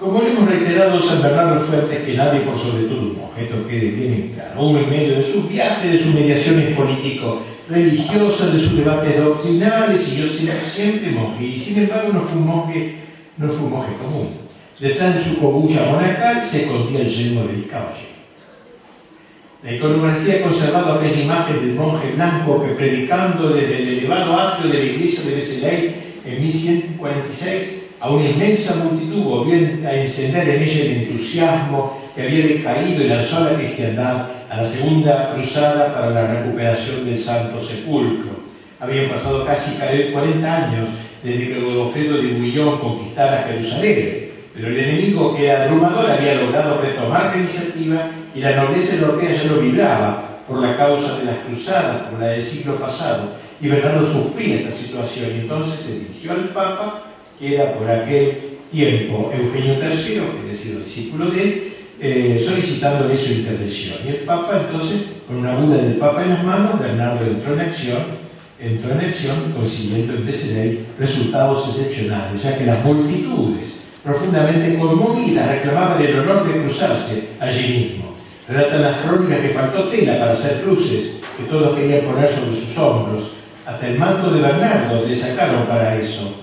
[0.00, 3.68] Como le hemos reiterado, San Bernardo fue antes que nadie por sobre todo un objeto
[3.68, 8.78] quede bien en claro, en medio de sus viajes, de sus mediaciones político-religiosas, de sus
[8.78, 12.94] debates doctrinales, y yo siempre monje, y sin embargo no fue un monje,
[13.36, 14.28] no fue un común.
[14.78, 18.08] Detrás de su cobulla monacal se escondía el yelmo del caballero.
[19.62, 24.72] La iconografía ha conservado aquella imagen del monje blanco que predicando desde el elevado atrio
[24.72, 25.94] de la iglesia de Beselay
[26.24, 29.54] en 1146 a una inmensa multitud volvió
[29.86, 34.56] a encender en ella el entusiasmo que había decaído y lanzó a la cristiandad a
[34.56, 38.40] la segunda cruzada para la recuperación del Santo Sepulcro.
[38.80, 40.88] Habían pasado casi 40 años
[41.22, 46.80] desde que Godofredo de Bouillon conquistara Jerusalén pero el enemigo que era abrumador había logrado
[46.80, 51.38] retomar la iniciativa y la nobleza europea ya lo vibraba por la causa de las
[51.38, 53.30] cruzadas, por la del siglo pasado.
[53.60, 57.04] Y Bernardo sufría esta situación y entonces se dirigió al Papa,
[57.40, 63.16] que era por aquel tiempo Eugenio III, que es el discípulo de él, eh, solicitándole
[63.16, 63.96] su intervención.
[64.06, 67.60] Y el Papa entonces, con una bula del Papa en las manos, Bernardo entró en
[67.60, 68.02] acción,
[68.60, 76.02] entró en acción consiguiendo en ley resultados excepcionales, ya que las multitudes profundamente conmovida, reclamaban
[76.02, 78.14] el honor de cruzarse allí mismo.
[78.48, 82.76] Relatan las crónicas que faltó tela para hacer cruces, que todos querían poner sobre sus
[82.78, 83.32] hombros.
[83.66, 86.34] Hasta el manto de Bernardo le sacaron para eso.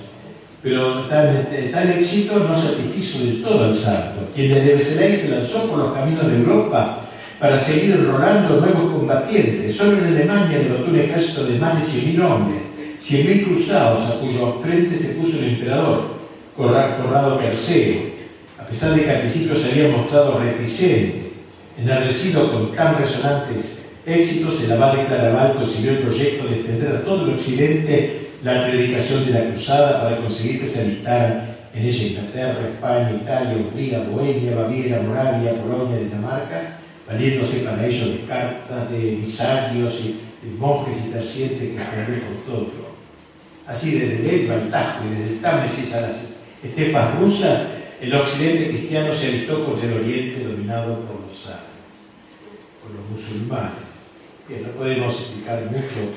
[0.64, 5.64] Pero tal, tal éxito no satisfizo del todo al santo, quien desde Beselay se lanzó
[5.70, 7.00] por los caminos de Europa
[7.40, 9.76] para seguir enrolando nuevos combatientes.
[9.76, 12.62] Solo en Alemania levantó un ejército de más de 100.000 hombres,
[13.02, 16.18] 100.000 cruzados a cuyo frente se puso el emperador
[16.58, 18.14] Corrado III.
[18.60, 21.32] a pesar de que al principio se había mostrado reticente,
[21.80, 27.04] enardecido con tan resonantes éxitos, el abad de Claraval consiguió el proyecto de extender a
[27.04, 32.08] todo el occidente la predicación de la cruzada para conseguir que se alistaran en ella
[32.08, 36.78] Inglaterra, España, Italia, Hungría, Bohemia, Baviera, Moravia, Polonia, Dinamarca,
[37.08, 42.46] valiéndose para ello de cartas, de emisarios y de monjes y tercientes que extendieron por
[42.46, 42.88] todo.
[43.68, 46.12] Así desde el al Tajo y desde el Támesis a las
[46.64, 47.62] estepas rusas,
[48.02, 51.48] el occidente cristiano se alistó contra el oriente dominado por los
[52.82, 53.88] por los musulmanes.
[54.48, 56.08] Bien, no podemos explicar mucho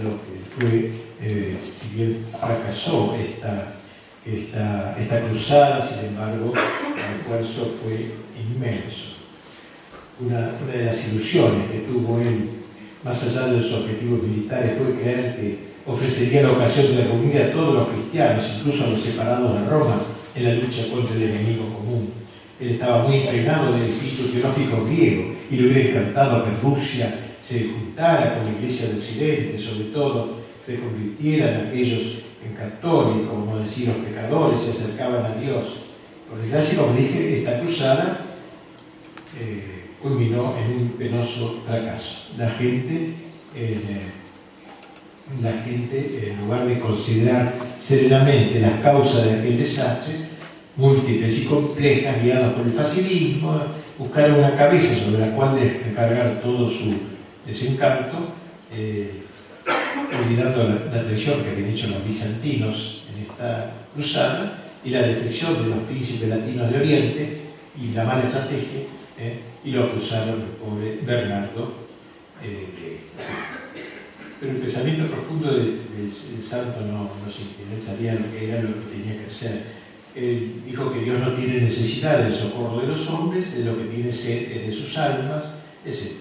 [0.00, 3.74] lo que fue, eh, si bien fracasó esta,
[4.24, 9.10] esta, esta cruzada, sin embargo, el esfuerzo fue inmenso.
[10.20, 12.48] Una, una, de las ilusiones que tuvo él,
[13.04, 17.52] más allá de los objetivos militares, fue creer que ofrecería la ocasión de reunir a
[17.52, 19.96] todos los cristianos, incluso a los separados de Roma,
[20.34, 22.10] en la lucha contra el enemigo común.
[22.60, 27.70] Él estaba muy impregnado del espíritu teológico griego y le hubiera encantado que Rusia se
[27.70, 33.88] juntara con la Iglesia de Occidente, sobre todo se convirtieran aquellos en católicos, como decir,
[33.88, 35.80] los pecadores se acercaban a Dios.
[36.28, 38.20] Por desgracia, como dije, esta cruzada
[39.38, 42.28] eh, culminó en un penoso fracaso.
[42.38, 43.14] La gente,
[43.54, 43.80] eh,
[45.42, 50.14] la gente, en lugar de considerar serenamente las causas de aquel desastre,
[50.76, 53.60] múltiples y complejas, guiadas por el facilismo,
[53.98, 56.94] buscaron una cabeza sobre la cual descargar todo su
[57.46, 58.16] desencanto,
[58.72, 59.24] eh,
[60.24, 65.62] olvidando la, la, traición que habían hecho los bizantinos en esta cruzada y la defección
[65.62, 67.40] de los príncipes latinos de Oriente
[67.80, 68.80] y la mala estrategia,
[69.18, 71.74] eh, y lo acusaron el pobre Bernardo.
[72.42, 72.98] Eh,
[74.40, 75.78] pero el pensamiento profundo del,
[76.10, 79.80] santo no, no se él sabía lo que era lo que tenía que hacer
[80.14, 83.84] él dijo que Dios no tiene necesidad del socorro de los hombres, de lo que
[83.84, 85.44] tiene sed es de sus almas,
[85.84, 86.14] etc.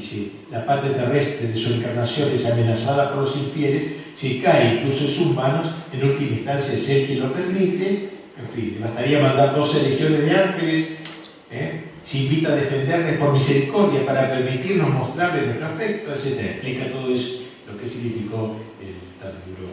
[0.00, 3.84] Si la parte terrestre de su encarnación es amenazada por los infieles,
[4.14, 8.08] si cae incluso en sus manos, en última instancia es Él quien lo permite,
[8.38, 10.88] en fin, bastaría mandar 12 legiones de ángeles,
[11.50, 11.84] ¿eh?
[12.02, 16.40] se invita a defenderles por misericordia para permitirnos mostrarles nuestro afecto, etc.
[16.40, 19.72] Explica todo eso, lo que significó el tan duro,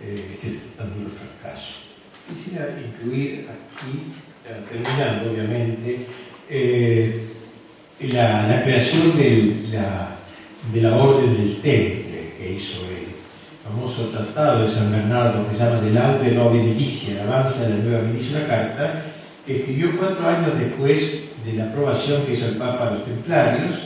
[0.00, 1.74] eh, este tan duro fracaso.
[2.28, 4.12] Quisiera incluir aquí,
[4.70, 6.06] terminando obviamente,
[6.48, 7.24] eh,
[8.00, 10.10] la, la, creación de la,
[10.72, 13.08] de la orden del temple que hizo el
[13.68, 17.70] famoso tratado de San Bernardo que se llama Del Albe Novi Milicia, el avance de
[17.70, 19.04] la nueva milicia, una carta
[19.46, 23.76] escribió cuatro años después de la aprobación que hizo el Papa a los templarios,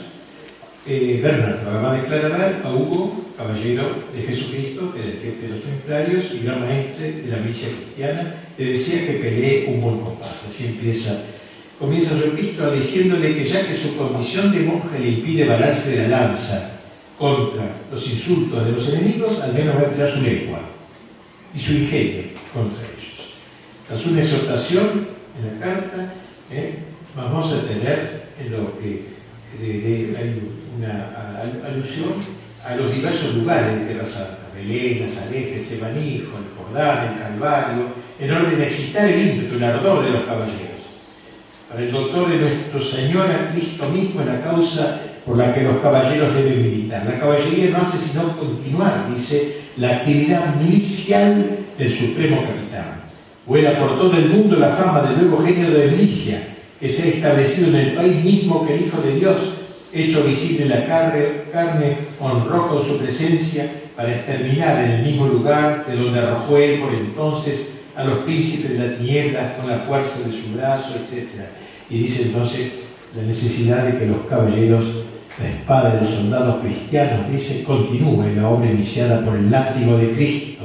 [0.87, 3.85] eh, Bernardo va a declarar a Hugo, caballero
[4.15, 7.69] de Jesucristo, que era el jefe de los templarios y gran maestre de la milicia
[7.69, 10.47] cristiana, le decía que pelee un buen combate.
[10.47, 11.23] Así empieza,
[11.83, 16.09] comienza su epístola diciéndole que ya que su condición de monje le impide valerse de
[16.09, 16.71] la lanza
[17.19, 20.61] contra los insultos de los enemigos, al menos va a emplear su lengua
[21.53, 22.23] y su ingenio
[22.55, 23.35] contra ellos.
[23.89, 26.15] Tras una exhortación en la carta,
[26.53, 26.75] ¿eh?
[27.17, 29.03] vamos a tener en lo que
[30.17, 30.41] hay
[30.79, 32.13] una alusión
[32.65, 37.87] a los diversos lugares de Tierra Santa, Belén, Nazaret, Sebanijo, el Jordán, el Calvario,
[38.21, 40.72] en orden de excitar el ímpetu, el ardor de los caballeros.
[41.73, 45.63] Para el doctor de nuestro Señor a Cristo mismo es la causa por la que
[45.63, 47.03] los caballeros deben militar.
[47.07, 53.01] La caballería no hace sino continuar, dice, la actividad milicial del supremo capitán.
[53.47, 56.43] Vuela por todo el mundo la fama del nuevo género de milicia
[56.79, 59.55] que se ha establecido en el país mismo que el Hijo de Dios
[59.95, 63.67] hecho visible la carne, carne, honró con su presencia
[63.97, 68.73] para exterminar en el mismo lugar de donde arrojó él por entonces a los príncipes
[68.73, 71.62] de la tiniebla con la fuerza de su brazo, etc.
[71.93, 72.79] Y dice entonces
[73.15, 74.83] la necesidad de que los caballeros,
[75.39, 80.13] la espada de los soldados cristianos, dice, continúe la obra iniciada por el látigo de
[80.13, 80.65] Cristo.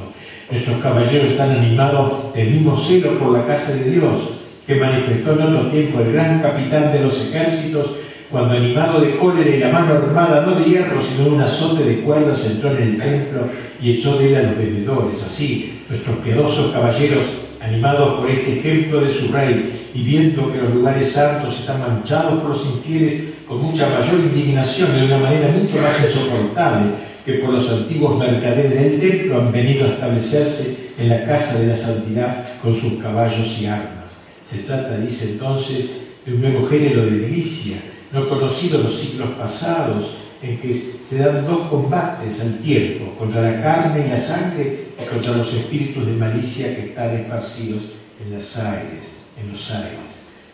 [0.50, 4.30] Nuestros caballeros están animados del mismo celo por la casa de Dios,
[4.66, 7.90] que manifestó en otro tiempo el gran capitán de los ejércitos
[8.30, 11.84] cuando animado de cólera y la mano armada, no de hierro, sino de un azote
[11.84, 13.40] de cuerdas, entró en el templo
[13.80, 15.22] y echó de él a los vendedores.
[15.22, 17.24] Así, nuestros piadosos caballeros,
[17.60, 22.40] animados por este ejemplo de su rey y viendo que los lugares santos están manchados
[22.40, 26.90] por los infieles, con mucha mayor indignación y de una manera mucho más insoportable
[27.24, 31.66] que por los antiguos mercaderes del templo, han venido a establecerse en la casa de
[31.68, 34.10] la santidad con sus caballos y armas.
[34.44, 35.90] Se trata, dice entonces,
[36.24, 37.76] de un nuevo género de milicia
[38.12, 43.42] no conocido en los siglos pasados, en que se dan dos combates al tiempo, contra
[43.42, 47.82] la carne y la sangre y contra los espíritus de malicia que están esparcidos
[48.24, 50.08] en las aires, en los aires.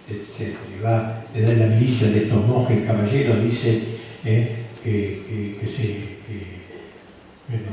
[0.08, 0.54] etc.
[1.34, 3.80] Le da la milicia de estos monjes caballeros, dice
[4.24, 5.24] eh, que,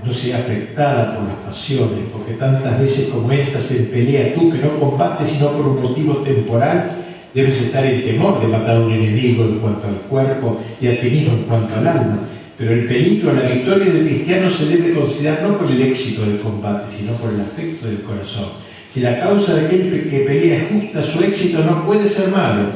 [0.03, 4.57] no sea afectada por las pasiones, porque tantas veces como entras en pelea tú que
[4.57, 6.91] no combates sino por un motivo temporal,
[7.33, 10.99] debes estar en temor de matar a un enemigo en cuanto al cuerpo y a
[10.99, 12.19] ti mismo en cuanto al alma.
[12.57, 16.37] Pero el peligro, la victoria del cristiano se debe considerar no por el éxito del
[16.39, 18.49] combate, sino por el afecto del corazón.
[18.91, 22.71] Si la causa de aquel que pelea es justa, su éxito no puede ser malo.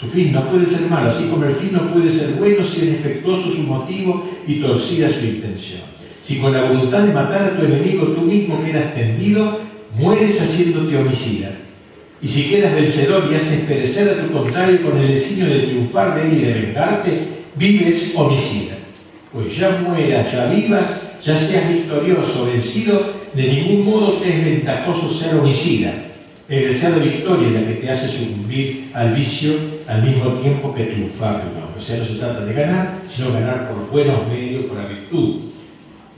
[0.00, 2.82] Su fin no puede ser malo, así como el fin no puede ser bueno si
[2.82, 5.80] es defectuoso su motivo y torcida su intención.
[6.22, 9.60] Si con la voluntad de matar a tu enemigo tú mismo quedas tendido,
[9.96, 11.50] mueres haciéndote homicida.
[12.22, 16.14] Y si quedas vencedor y haces perecer a tu contrario con el designio de triunfar
[16.14, 17.20] de él y de vengarte,
[17.56, 18.74] vives homicida.
[19.32, 25.36] Pues ya mueras, ya vivas, ya seas victorioso, vencido, de ningún modo es ventajoso ser
[25.36, 25.92] homicida.
[26.48, 29.52] El deseo de victoria la que te hace sucumbir al vicio
[29.86, 31.42] al mismo tiempo que triunfar.
[31.76, 35.40] O sea, no se trata de ganar, sino ganar por buenos medios, por la virtud.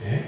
[0.05, 0.21] ¿eh?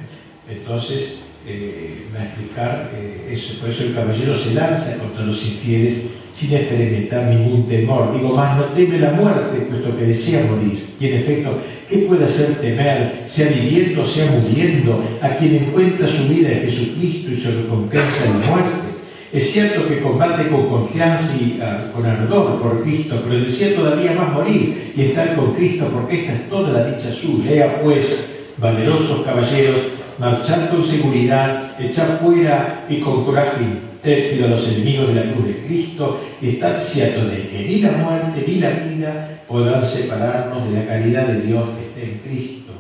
[0.50, 3.60] Entonces, eh, va a explicar eh, eso.
[3.60, 6.02] Por eso el caballero se lanza contra los infieles
[6.34, 8.14] sin experimentar ningún temor.
[8.14, 10.88] Digo, más no teme la muerte, puesto que desea morir.
[11.00, 11.58] Y en efecto,
[11.90, 17.32] ¿qué puede hacer temer, sea viviendo, sea muriendo, a quien encuentra su vida en Jesucristo
[17.32, 18.92] y se recompensa en la muerte?
[19.34, 24.12] Es cierto que combate con confianza y ah, con ardor por Cristo, pero desea todavía
[24.12, 27.52] más morir y estar con Cristo porque esta es toda la dicha suya.
[27.52, 28.28] Ea pues,
[28.58, 29.78] valerosos caballeros,
[30.22, 35.48] marchar con seguridad, echar fuera y con coraje intrépido a los enemigos de la cruz
[35.48, 40.80] de Cristo estar cierto de que ni la muerte ni la vida podrán separarnos de
[40.80, 42.72] la caridad de Dios que está en Cristo.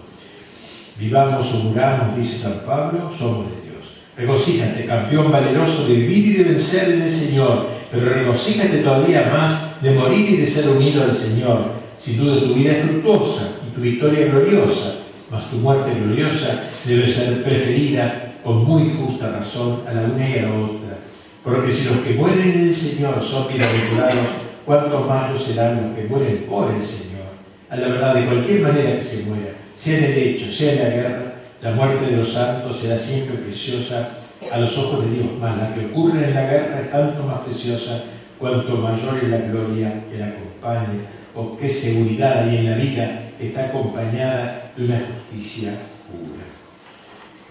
[0.99, 3.97] Vivamos o muramos, dice San Pablo, somos de Dios.
[4.15, 9.81] Regocíjate, campeón valeroso de vivir y de vencer en el Señor, pero regocíjate todavía más
[9.81, 11.71] de morir y de ser unido al Señor.
[11.99, 15.00] Sin duda tu vida es fructuosa y tu victoria gloriosa
[15.31, 20.39] mas tu muerte gloriosa debe ser preferida con muy justa razón a la una y
[20.39, 20.97] a la otra.
[21.41, 24.27] Porque si los que mueren en el Señor son bienaventurados,
[24.65, 27.31] cuánto más lo serán los que mueren por el Señor.
[27.69, 30.79] A la verdad, de cualquier manera que se muera, sea en el hecho, sea en
[30.79, 34.09] la guerra, la muerte de los santos será siempre preciosa
[34.51, 37.39] a los ojos de Dios, mas la que ocurre en la guerra es tanto más
[37.41, 38.03] preciosa
[38.37, 40.99] cuanto mayor es la gloria que la acompaña,
[41.35, 45.73] o qué seguridad hay en la vida está acompañada de una justicia
[46.07, 46.45] pura.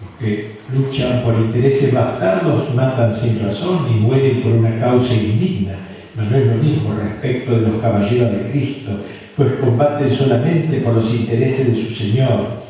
[0.01, 5.73] Los que luchan por intereses bastardos matan sin razón y mueren por una causa indigna,
[6.15, 8.91] no es lo mismo respecto de los caballeros de Cristo,
[9.35, 12.61] pues combaten solamente por los intereses de su Señor,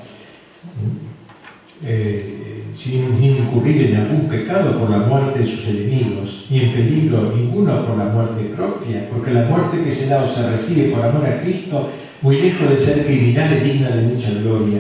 [1.84, 6.74] eh, sin, sin, incurrir en algún pecado por la muerte de sus enemigos, ni en
[6.74, 10.90] peligro ninguno por la muerte propia, porque la muerte que se da o se recibe
[10.90, 11.90] por amor a Cristo
[12.22, 14.80] muy lejos de ser criminal, es digna de mucha gloria.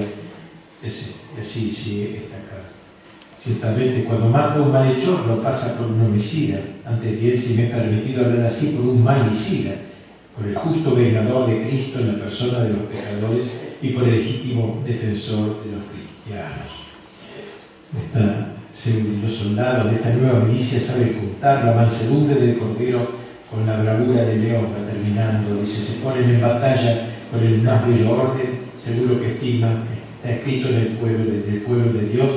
[0.84, 2.61] Es, así, sí, está acá.
[3.39, 6.59] Ciertamente, cuando mata un malhechor, lo pasa por un homicida.
[6.85, 9.72] Antes bien, si me he permitido hablar así, por un malicida,
[10.38, 13.45] por el justo vengador de Cristo en la persona de los pecadores
[13.81, 16.81] y por el legítimo defensor de los cristianos.
[19.23, 23.19] los soldados de esta nueva milicia saben juntar la mansedumbre del cordero
[23.49, 27.88] con la bravura del león, va terminando, dice, se ponen en batalla con el más
[27.88, 29.84] bello orden, seguro que estiman,
[30.18, 32.30] está escrito en el pueblo, del pueblo de Dios,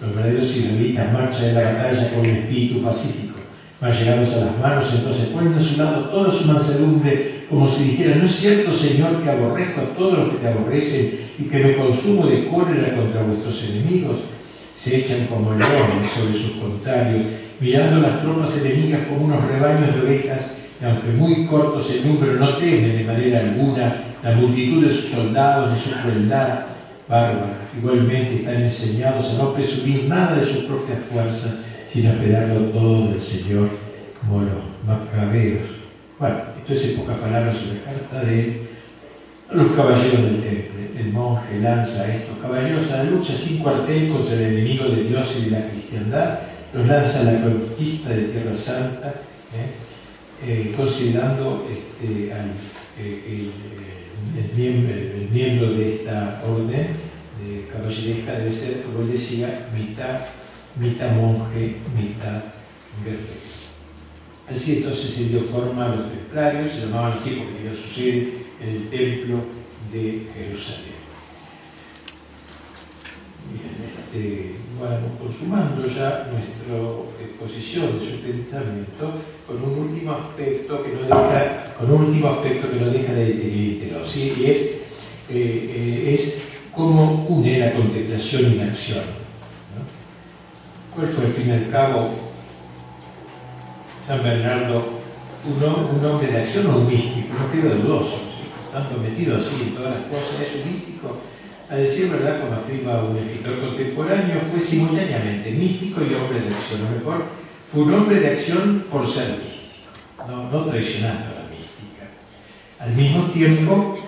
[0.00, 3.34] los verdaderos israelitas marchan en la batalla con el espíritu pacífico,
[3.80, 7.84] más llegados a las manos, entonces ponen a su lado toda su mansedumbre, como si
[7.84, 11.58] dijera, no es cierto, Señor, que aborrezco a todos los que te aborrecen y que
[11.58, 14.16] me consumo de cólera contra vuestros enemigos.
[14.76, 17.22] Se echan como leones sobre sus contrarios,
[17.60, 22.56] mirando las tropas enemigas como unos rebaños de ovejas, aunque muy cortos en número, no
[22.56, 26.60] temen de manera alguna la multitud de sus soldados, de su crueldad
[27.08, 27.58] bárbara.
[27.78, 33.20] Igualmente están enseñados a no presumir nada de sus propias fuerzas, sino esperarlo todo del
[33.20, 33.68] Señor
[34.20, 35.62] como los macabeos.
[36.18, 38.62] Bueno, esto es en pocas palabras una carta de
[39.52, 40.70] los caballeros del temple.
[40.98, 45.04] El monje lanza a estos caballeros a la lucha sin cuartel contra el enemigo de
[45.04, 46.38] Dios y de la cristiandad,
[46.72, 49.83] los lanza a la conquista de Tierra Santa, ¿eh?
[50.42, 52.50] Eh, considerando este, al,
[52.98, 53.50] eh,
[54.36, 56.88] el miembro, de esta orden
[57.40, 60.20] de caballeresca debe ser, como decía, mitad,
[60.78, 62.42] mitad monje, mitad
[63.04, 63.44] guerrero.
[64.50, 68.44] Así entonces se dio forma a los templarios, se llamaban así porque dio su sede
[68.60, 69.36] en el templo
[69.92, 70.94] de Jerusalén.
[73.52, 76.76] Bien, este, vamos consumando ya nuestra
[77.24, 79.12] exposición de su pensamiento
[79.46, 83.26] con un último aspecto que no deja con un último aspecto que no deja de
[83.26, 84.34] tener interés, ¿sí?
[84.38, 84.80] y es, eh,
[85.30, 86.42] eh, es
[86.72, 89.04] cómo une la contemplación y la acción.
[90.94, 92.10] ¿Cuál fue al fin y al cabo
[94.06, 94.84] San Bernardo
[95.44, 97.34] un, hombre de acción o un místico?
[97.34, 98.20] No queda dudoso,
[98.72, 101.16] tanto metido así en todas las cosas, es un místico.
[101.68, 106.82] A decir verdad, como afirma un escritor contemporáneo, fue simultáneamente místico y hombre de acción.
[106.86, 107.24] O mejor,
[107.74, 109.90] fue un hombre de acción por ser místico,
[110.28, 112.06] no, no traicionando a la mística.
[112.78, 113.98] Al mismo tiempo,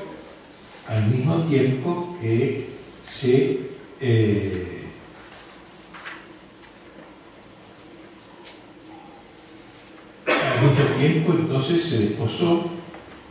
[0.88, 2.68] al mismo tiempo que
[3.05, 3.60] se
[4.01, 4.84] eh,
[10.26, 12.70] al mismo tiempo entonces se desposó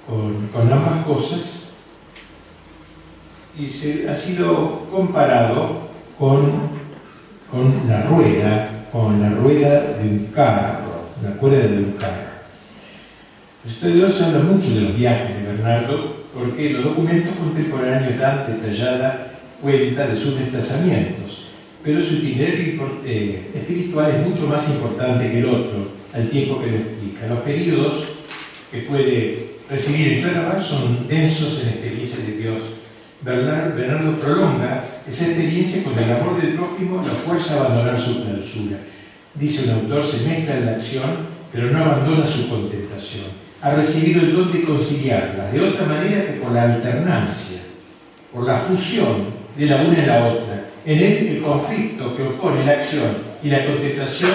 [0.05, 1.69] con, con ambas cosas
[3.57, 5.89] y se ha sido comparado
[6.19, 6.51] con,
[7.49, 12.31] con la rueda, con la rueda de un carro, la rueda de un carro.
[13.65, 20.07] Ustedes habla mucho de los viajes de Bernardo porque los documentos contemporáneos dan detallada cuenta
[20.07, 21.47] de sus desplazamientos,
[21.83, 26.71] pero su itinerario eh, espiritual es mucho más importante que el otro, al tiempo que
[26.71, 27.27] lo explica.
[27.27, 28.05] Los periodos
[28.71, 32.57] que puede recibir en Claraval son densos en experiencias de Dios
[33.21, 38.77] Bernardo prolonga esa experiencia con el amor del prójimo, la fuerza a abandonar su clausura.
[39.33, 41.09] Dice un autor, se mezcla en la acción,
[41.51, 43.25] pero no abandona su contemplación.
[43.61, 47.59] Ha recibido el don de conciliarla, de otra manera que por la alternancia,
[48.31, 49.25] por la fusión
[49.57, 50.65] de la una en la otra.
[50.85, 54.29] En él el conflicto que opone la acción y la contemplación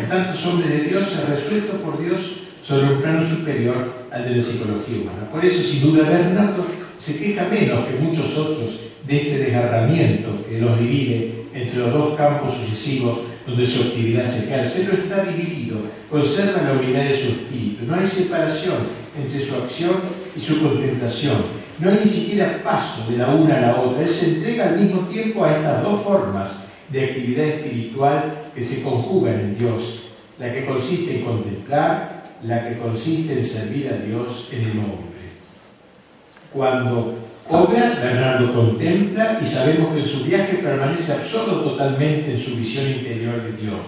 [0.00, 2.20] de tantos hombres de Dios ha resuelto por Dios
[2.62, 5.28] sobre un plano superior al de la psicología humana.
[5.32, 6.64] Por eso, sin duda, Bernardo
[7.00, 12.14] se queja menos que muchos otros de este desgarramiento que los divide entre los dos
[12.14, 14.84] campos sucesivos donde su actividad se ejerce.
[14.84, 15.78] No está dividido,
[16.10, 17.86] conserva la unidad de su espíritu.
[17.86, 18.76] No hay separación
[19.16, 19.94] entre su acción
[20.36, 21.38] y su contemplación.
[21.78, 24.02] No hay ni siquiera paso de la una a la otra.
[24.02, 26.50] Él se entrega al mismo tiempo a estas dos formas
[26.90, 30.02] de actividad espiritual que se conjugan en Dios.
[30.38, 35.09] La que consiste en contemplar, la que consiste en servir a Dios en el hombre.
[36.52, 37.14] Cuando
[37.48, 42.88] obra, Bernardo contempla y sabemos que en su viaje permanece absorto totalmente en su visión
[42.88, 43.80] interior de Dios.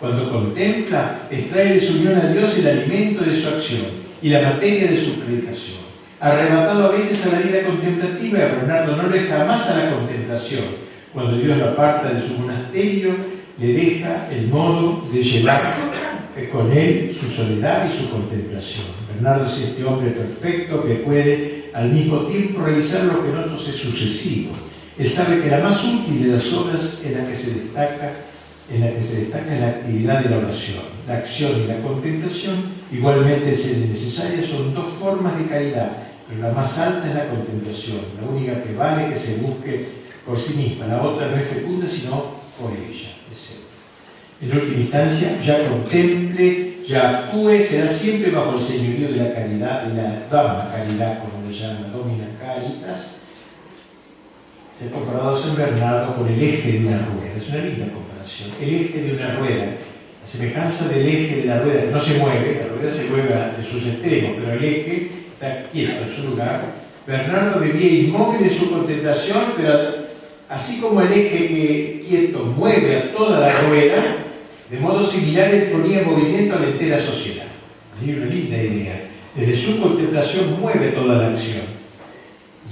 [0.00, 3.86] Cuando contempla, extrae de su unión a Dios el alimento de su acción
[4.20, 5.78] y la materia de su predicación.
[6.20, 10.64] Arrebatado a veces a la vida contemplativa, Bernardo no deja jamás a la contemplación.
[11.12, 13.14] Cuando Dios lo aparta de su monasterio,
[13.58, 15.60] le deja el modo de llevar
[16.46, 18.86] con él su soledad y su contemplación.
[19.14, 23.68] Bernardo es este hombre perfecto que puede al mismo tiempo realizar lo que en otros
[23.68, 24.52] es sucesivo.
[24.98, 28.12] Él sabe que la más útil de las obras es la que se destaca
[28.70, 30.82] en la que se destaca la actividad de la oración.
[31.06, 32.56] La acción y la contemplación,
[32.92, 35.96] igualmente es necesarias, son dos formas de caridad,
[36.28, 39.86] pero la más alta es la contemplación, la única que vale que se busque
[40.26, 40.86] por sí misma.
[40.86, 42.24] La otra no es fecunda, sino
[42.60, 43.17] por ella.
[44.40, 49.82] En última instancia, ya contemple, ya actúe, será siempre bajo el señorío de la caridad,
[49.82, 53.16] de la dama caridad, como le llama Domina Caritas.
[54.78, 57.32] Se ha comparado a San Bernardo con el eje de una rueda.
[57.36, 58.50] Es una linda comparación.
[58.62, 59.64] El eje de una rueda.
[60.20, 63.64] La semejanza del eje de la rueda, no se mueve, la rueda se mueve de
[63.64, 66.60] sus extremos, pero el eje está quieto en su lugar.
[67.08, 69.72] Bernardo vivía inmóvil en su contemplación, pero
[70.48, 73.96] así como el eje que quieto mueve a toda la rueda,
[74.70, 77.46] de modo similar, él ponía en movimiento a la entera sociedad.
[77.98, 78.14] ¿Sí?
[78.14, 79.08] Una linda idea.
[79.34, 81.64] Desde su contemplación mueve toda la acción.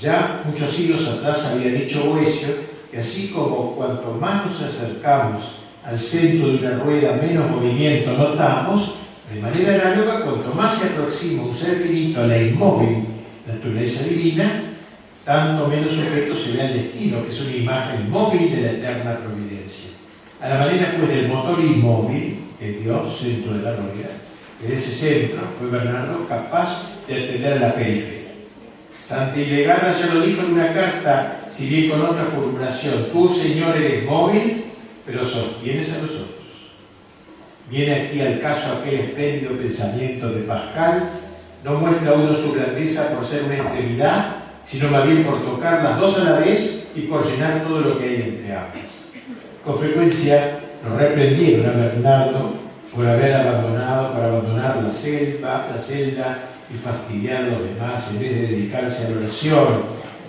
[0.00, 2.48] Ya muchos siglos atrás había dicho Boesio
[2.90, 8.94] que así como cuanto más nos acercamos al centro de una rueda, menos movimiento notamos,
[9.32, 13.06] de manera análoga, cuanto más se aproxima un ser finito a la inmóvil
[13.46, 14.62] naturaleza divina,
[15.24, 19.16] tanto menos sujeto se ve al destino, que es una imagen móvil de la eterna
[19.16, 19.45] providencia.
[20.40, 24.08] A la manera pues del motor inmóvil, es Dios, centro de la rueda,
[24.60, 28.16] de ese centro fue Bernardo capaz de atender a la periferia.
[29.02, 33.76] Santa Ilegana ya lo dijo en una carta, si bien con otra formulación, tú Señor
[33.76, 34.64] eres móvil,
[35.06, 36.26] pero sostienes a los otros.
[37.70, 41.08] Viene aquí al caso aquel espléndido pensamiento de Pascal,
[41.64, 45.98] no muestra uno su grandeza por ser una extremidad, sino más bien por tocar las
[45.98, 48.85] dos a la vez y por llenar todo lo que hay entre ambas.
[49.66, 52.54] Con frecuencia lo reprendieron a Bernardo
[52.94, 56.38] por haber abandonado, para abandonar la selva, la celda
[56.72, 59.66] y fastidiar a los demás en vez de dedicarse a la oración.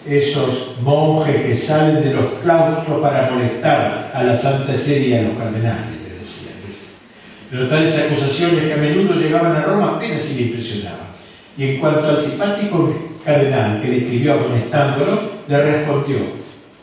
[0.08, 5.22] Esos monjes que salen de los claustros para molestar a la Santa Sede y a
[5.22, 6.56] los cardenales, le decían.
[7.52, 11.08] Pero tales acusaciones que a menudo llegaban a Roma apenas y le impresionaban.
[11.56, 12.92] y en cuanto al simpático
[13.24, 16.18] cardenal que describió amonestándolo, le respondió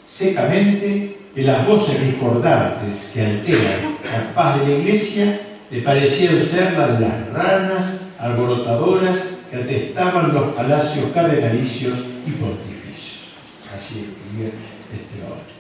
[0.07, 5.41] secamente que las voces discordantes que alteran la paz de la iglesia
[5.71, 9.19] le parecían ser las de las ranas alborotadoras
[9.51, 13.29] que atestaban los palacios cardenalicios y pontificios.
[13.75, 14.53] Así escribía
[14.93, 15.55] este hombre.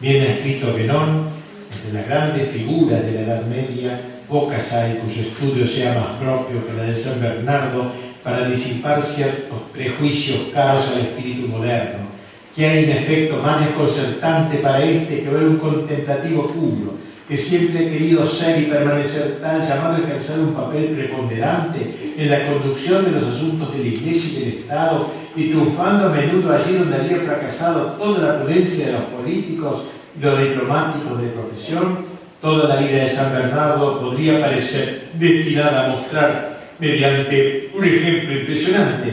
[0.00, 1.28] Bien ha escrito Benón,
[1.72, 6.66] entre las grandes figuras de la Edad Media, pocas hay cuyo estudio sea más propio
[6.66, 7.92] que la de San Bernardo
[8.24, 12.09] para disipar ciertos prejuicios caros al espíritu moderno,
[12.54, 16.94] que hay un efecto más desconcertante para este que ver un contemplativo puro,
[17.28, 22.30] que siempre ha querido ser y permanecer tal, llamado a ejercer un papel preponderante en
[22.30, 25.06] la conducción de los asuntos de la Iglesia y del Estado,
[25.36, 29.84] y triunfando a menudo allí donde había fracasado toda la prudencia de los políticos
[30.18, 31.98] y los diplomáticos de profesión,
[32.40, 39.12] toda la vida de San Bernardo podría parecer destinada a mostrar mediante un ejemplo impresionante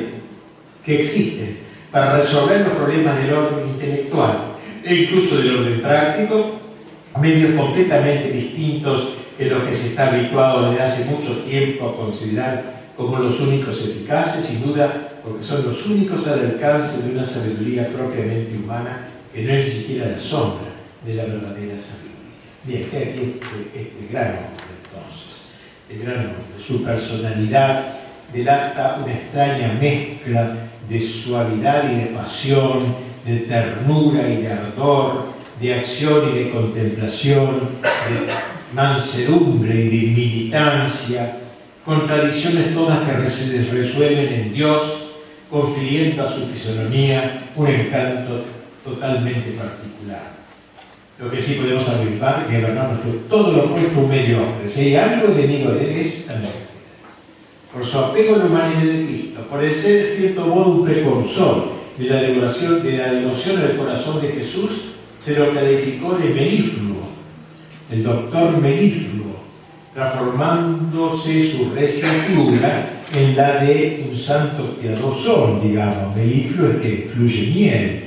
[0.84, 1.67] que existe
[1.98, 4.38] para resolver los problemas del orden intelectual
[4.84, 6.60] e incluso del orden práctico,
[7.20, 12.84] medios completamente distintos en los que se está habituado desde hace mucho tiempo a considerar
[12.96, 17.88] como los únicos eficaces, sin duda, porque son los únicos al alcance de una sabiduría
[17.88, 20.70] propiamente humana que no es ni siquiera la sombra
[21.04, 22.14] de la verdadera sabiduría.
[22.64, 25.50] Bien, aquí este, este gran hombre entonces,
[25.90, 27.86] el gran hombre, su personalidad
[28.32, 32.80] delata una extraña mezcla de suavidad y de pasión,
[33.26, 35.26] de ternura y de ardor,
[35.60, 37.48] de acción y de contemplación,
[37.82, 41.40] de mansedumbre y de militancia,
[41.86, 45.04] contradicciones todas que se resuelven en Dios,
[45.50, 48.44] confiriendo a su fisonomía un encanto
[48.84, 50.38] totalmente particular.
[51.20, 54.70] Lo que sí podemos afirmar es que Bernardo fue todo lo opuesto un mediocre.
[54.70, 56.36] Si hay algo enemigo de él es la
[57.78, 60.84] Por su apego a la humanidad de Cristo, por el ser, de cierto modo, un
[60.84, 64.86] precursor de la devoción, de la al corazón de Jesús,
[65.20, 67.04] se lo calificó de melifluo,
[67.92, 69.28] el doctor melifluo,
[69.94, 72.08] transformándose su recia
[73.16, 76.16] en la de un santo piadoso, digamos.
[76.16, 78.04] Melifluo es que fluye miel,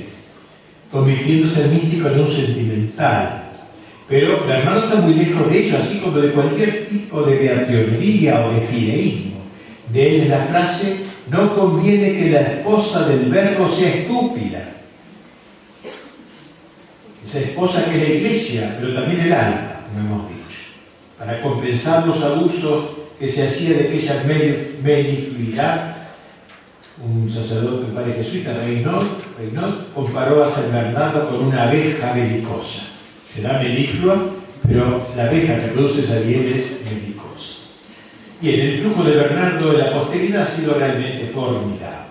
[0.91, 3.51] convirtiéndose el místico en un sentimental.
[4.09, 8.45] Pero la hermano está muy lejos de ello, así como de cualquier tipo de beateonería
[8.45, 9.40] o de fideísmo.
[9.91, 14.71] De él es la frase, no conviene que la esposa del verbo sea estúpida,
[17.25, 20.59] esa esposa que es la iglesia, pero también el alma, como hemos dicho,
[21.17, 22.85] para compensar los abusos
[23.19, 24.23] que se hacía de aquella
[24.83, 25.95] melifluidad.
[27.03, 29.05] Un sacerdote, padre jesuita, Reynaud,
[29.95, 32.83] comparó a San Bernardo con una abeja belicosa.
[33.27, 34.15] Será meliflua,
[34.67, 37.10] pero la abeja que produce esa es belicosa.
[38.41, 42.07] Bien, el flujo de Bernardo en la posteridad ha sido realmente formidable.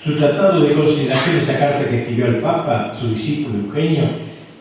[0.00, 4.04] Su tratado de consideración, esa carta que escribió al Papa, su discípulo Eugenio,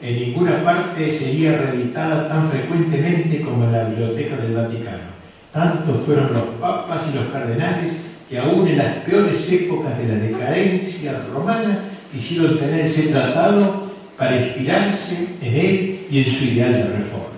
[0.02, 5.14] en ninguna parte sería reeditada tan frecuentemente como en la Biblioteca del Vaticano.
[5.54, 10.16] Tantos fueron los papas y los cardenales que aún en las peores épocas de la
[10.16, 11.82] decadencia romana
[12.12, 13.84] quisieron tener ese tratado
[14.18, 17.30] para inspirarse en él y en su ideal de reforma.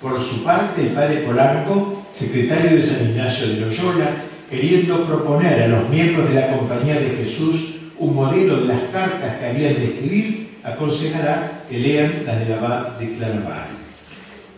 [0.00, 4.10] Por su parte, el padre Polanco, secretario de San Ignacio de Loyola,
[4.48, 9.36] queriendo proponer a los miembros de la Compañía de Jesús un modelo de las cartas
[9.36, 13.66] que habían de escribir, aconsejará que lean las de la de Claraval.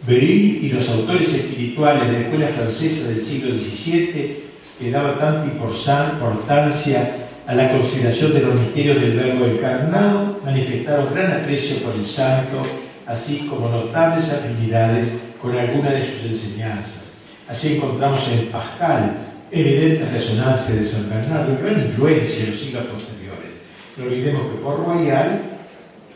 [0.06, 4.36] Beryl y los autores espirituales de la escuela francesa del siglo XVII,
[4.78, 7.10] que daba tanta importancia
[7.46, 12.62] a la consideración de los misterios del Verbo encarnado, manifestaron gran aprecio por el santo,
[13.06, 15.08] así como notables afinidades
[15.40, 17.05] con alguna de sus enseñanzas.
[17.48, 19.16] Así encontramos en Pascal
[19.50, 23.50] evidente resonancia de San Bernardo gran influencia en los siglos posteriores.
[23.96, 25.42] No olvidemos que por Royal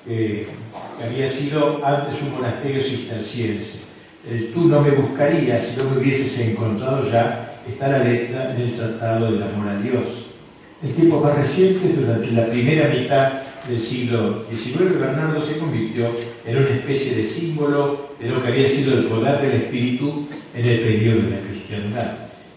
[0.06, 0.46] que
[1.04, 3.82] había sido antes un monasterio cisterciense.
[4.28, 8.62] El tú no me buscarías si no me hubieses encontrado ya, está la letra en
[8.62, 10.26] el Tratado del Amor a Dios.
[10.82, 13.32] En tiempos más recientes, durante la primera mitad
[13.68, 16.10] del siglo XIX, Bernardo se convirtió
[16.44, 20.66] en una especie de símbolo de lo que había sido el poder del Espíritu en
[20.66, 22.12] el periodo de la cristiandad.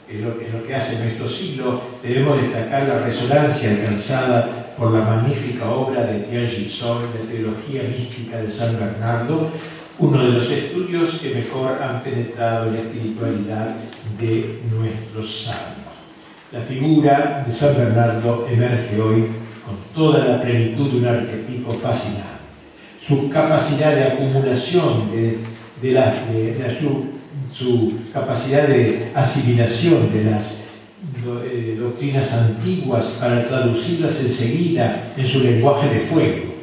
[0.10, 6.03] En lo, que hace nuestro siglo debemos destacar la resonancia alcanzada por la magnífica obra
[6.05, 9.49] de Pierre Gilson, de Teología Mística de San Bernardo,
[9.99, 13.76] uno de los estudios que mejor han penetrado en la espiritualidad
[14.19, 15.93] de nuestros santos.
[16.51, 19.26] La figura de San Bernardo emerge hoy
[19.65, 22.32] con toda la plenitud de un arquetipo fascinante.
[23.05, 25.38] Su capacidad de acumulación, de,
[26.80, 27.05] su,
[27.51, 30.63] su capacidad de asimilación de las
[31.45, 36.53] eh, doctrinas antiguas para traducirlas enseguida en su lenguaje de fuego.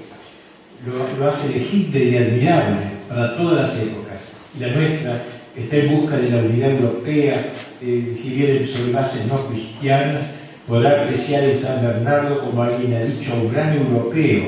[1.19, 2.77] Lo, hace legible y admirable
[3.07, 4.33] para todas las épocas.
[4.57, 5.23] Y la nuestra
[5.55, 10.23] está en busca de la unidad europea, si bien sobre bases no cristianas,
[10.67, 14.45] podrá apreciar en San Bernardo, como alguien ha dicho, a un gran europeo,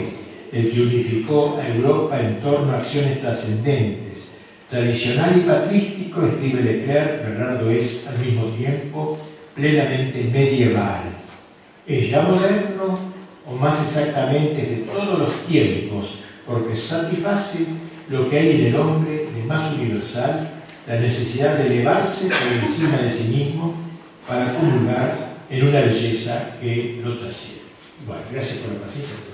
[0.53, 4.33] el que unificó a Europa en torno a acciones trascendentes.
[4.69, 9.19] Tradicional y patrístico, escribe Leclerc, Bernardo es al mismo tiempo
[9.55, 11.03] plenamente medieval.
[11.87, 12.99] Es ya moderno,
[13.47, 17.67] o más exactamente de todos los tiempos, porque satisface
[18.09, 20.49] lo que hay en el hombre de más universal,
[20.87, 23.75] la necesidad de elevarse por encima de sí mismo
[24.29, 27.63] para culminar en una belleza que lo trasciende.
[28.07, 29.32] Bueno, gracias por la paciencia.